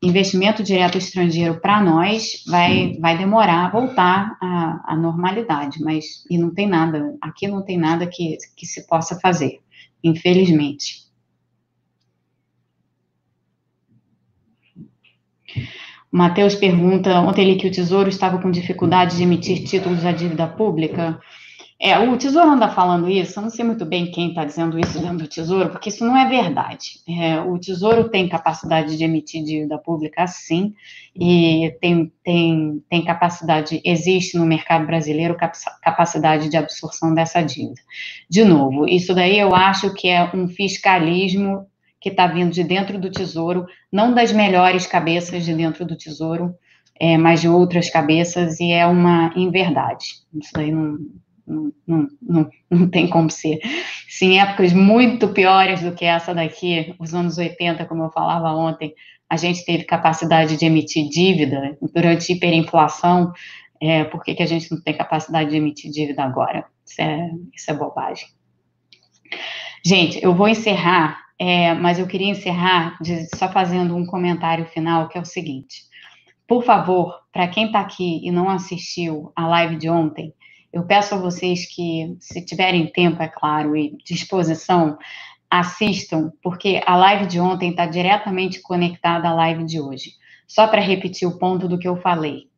[0.02, 6.36] investimento direto estrangeiro para nós vai, vai demorar a voltar à, à, normalidade, mas e
[6.36, 9.60] não tem nada, aqui não tem nada que, que se possa fazer,
[10.02, 11.04] infelizmente.
[16.14, 20.46] Matheus pergunta, ontem li que o Tesouro estava com dificuldade de emitir títulos à dívida
[20.46, 21.18] pública.
[21.82, 25.00] É, o Tesouro anda falando isso, eu não sei muito bem quem está dizendo isso
[25.00, 27.00] dentro do Tesouro, porque isso não é verdade.
[27.08, 30.72] É, o Tesouro tem capacidade de emitir dívida pública, sim,
[31.16, 35.36] e tem, tem, tem capacidade, existe no mercado brasileiro
[35.82, 37.80] capacidade de absorção dessa dívida.
[38.30, 41.66] De novo, isso daí eu acho que é um fiscalismo
[42.04, 46.54] que está vindo de dentro do Tesouro, não das melhores cabeças de dentro do Tesouro,
[47.00, 50.04] é, mas de outras cabeças, e é uma inverdade.
[50.38, 50.98] Isso daí não
[51.46, 53.58] não, não, não, tem como ser.
[54.06, 58.50] Se em épocas muito piores do que essa daqui, os anos 80, como eu falava
[58.54, 58.94] ontem,
[59.28, 63.32] a gente teve capacidade de emitir dívida durante hiperinflação,
[63.80, 66.66] é, por que, que a gente não tem capacidade de emitir dívida agora?
[66.86, 68.26] Isso é, isso é bobagem.
[69.84, 75.08] Gente, eu vou encerrar, é, mas eu queria encerrar de, só fazendo um comentário final,
[75.08, 75.82] que é o seguinte.
[76.48, 80.32] Por favor, para quem está aqui e não assistiu a live de ontem,
[80.72, 84.96] eu peço a vocês que, se tiverem tempo, é claro, e disposição,
[85.50, 90.12] assistam, porque a live de ontem está diretamente conectada à live de hoje.
[90.48, 92.48] Só para repetir o ponto do que eu falei.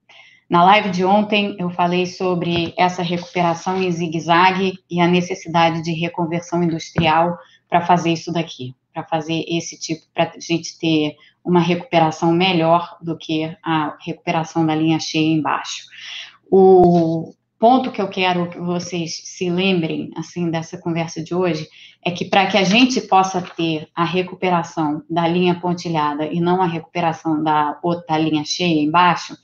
[0.48, 5.90] Na live de ontem, eu falei sobre essa recuperação em zigue-zague e a necessidade de
[5.90, 7.36] reconversão industrial
[7.68, 12.96] para fazer isso daqui, para fazer esse tipo, para a gente ter uma recuperação melhor
[13.00, 15.84] do que a recuperação da linha cheia embaixo.
[16.50, 21.68] O, ponto que eu quero que vocês se lembrem, assim, dessa conversa de hoje,
[22.04, 26.62] é que para que a gente possa ter a recuperação da linha pontilhada e não
[26.62, 29.36] a recuperação da outra linha cheia embaixo,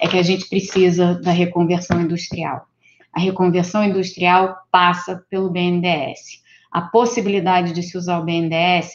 [0.00, 2.66] é que a gente precisa da reconversão industrial.
[3.12, 6.42] A reconversão industrial passa pelo BNDES.
[6.70, 8.90] A possibilidade de se usar o BNDES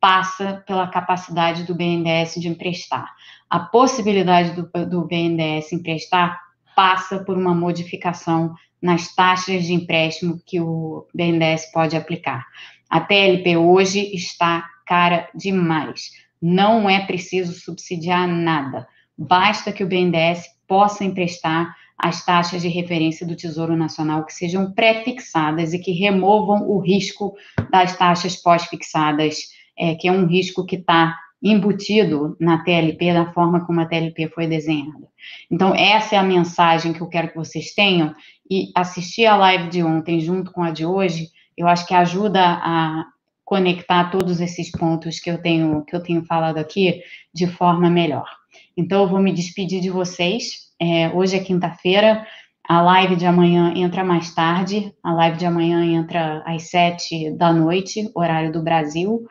[0.00, 3.12] passa pela capacidade do BNDES de emprestar.
[3.48, 6.40] A possibilidade do, do BNDES emprestar
[6.74, 12.46] passa por uma modificação nas taxas de empréstimo que o BNDES pode aplicar.
[12.88, 16.10] A TLP hoje está cara demais.
[16.40, 18.88] Não é preciso subsidiar nada.
[19.16, 24.72] Basta que o BNDES possa emprestar as taxas de referência do Tesouro Nacional que sejam
[24.72, 27.34] pré-fixadas e que removam o risco
[27.70, 33.64] das taxas pós-fixadas, é, que é um risco que está embutido na TLP da forma
[33.64, 35.08] como a TLP foi desenhada.
[35.50, 38.14] Então, essa é a mensagem que eu quero que vocês tenham,
[38.50, 42.40] e assistir a live de ontem junto com a de hoje, eu acho que ajuda
[42.42, 43.04] a
[43.44, 48.28] conectar todos esses pontos que eu tenho, que eu tenho falado aqui de forma melhor.
[48.76, 50.69] Então, eu vou me despedir de vocês.
[50.80, 52.26] É, hoje é quinta-feira,
[52.66, 57.52] a live de amanhã entra mais tarde, a live de amanhã entra às sete da
[57.52, 59.26] noite, horário do Brasil.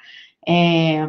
[0.48, 1.08] É,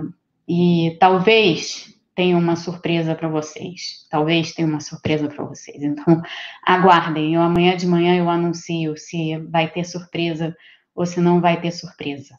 [0.49, 4.07] e talvez tenha uma surpresa para vocês.
[4.11, 5.82] Talvez tenha uma surpresa para vocês.
[5.82, 6.22] Então,
[6.66, 7.34] aguardem.
[7.34, 10.57] Eu amanhã de manhã eu anuncio se vai ter surpresa
[10.95, 12.38] ou se não vai ter surpresa.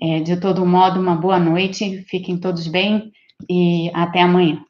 [0.00, 2.04] É, de todo modo, uma boa noite.
[2.08, 3.12] Fiquem todos bem
[3.48, 4.64] e até amanhã.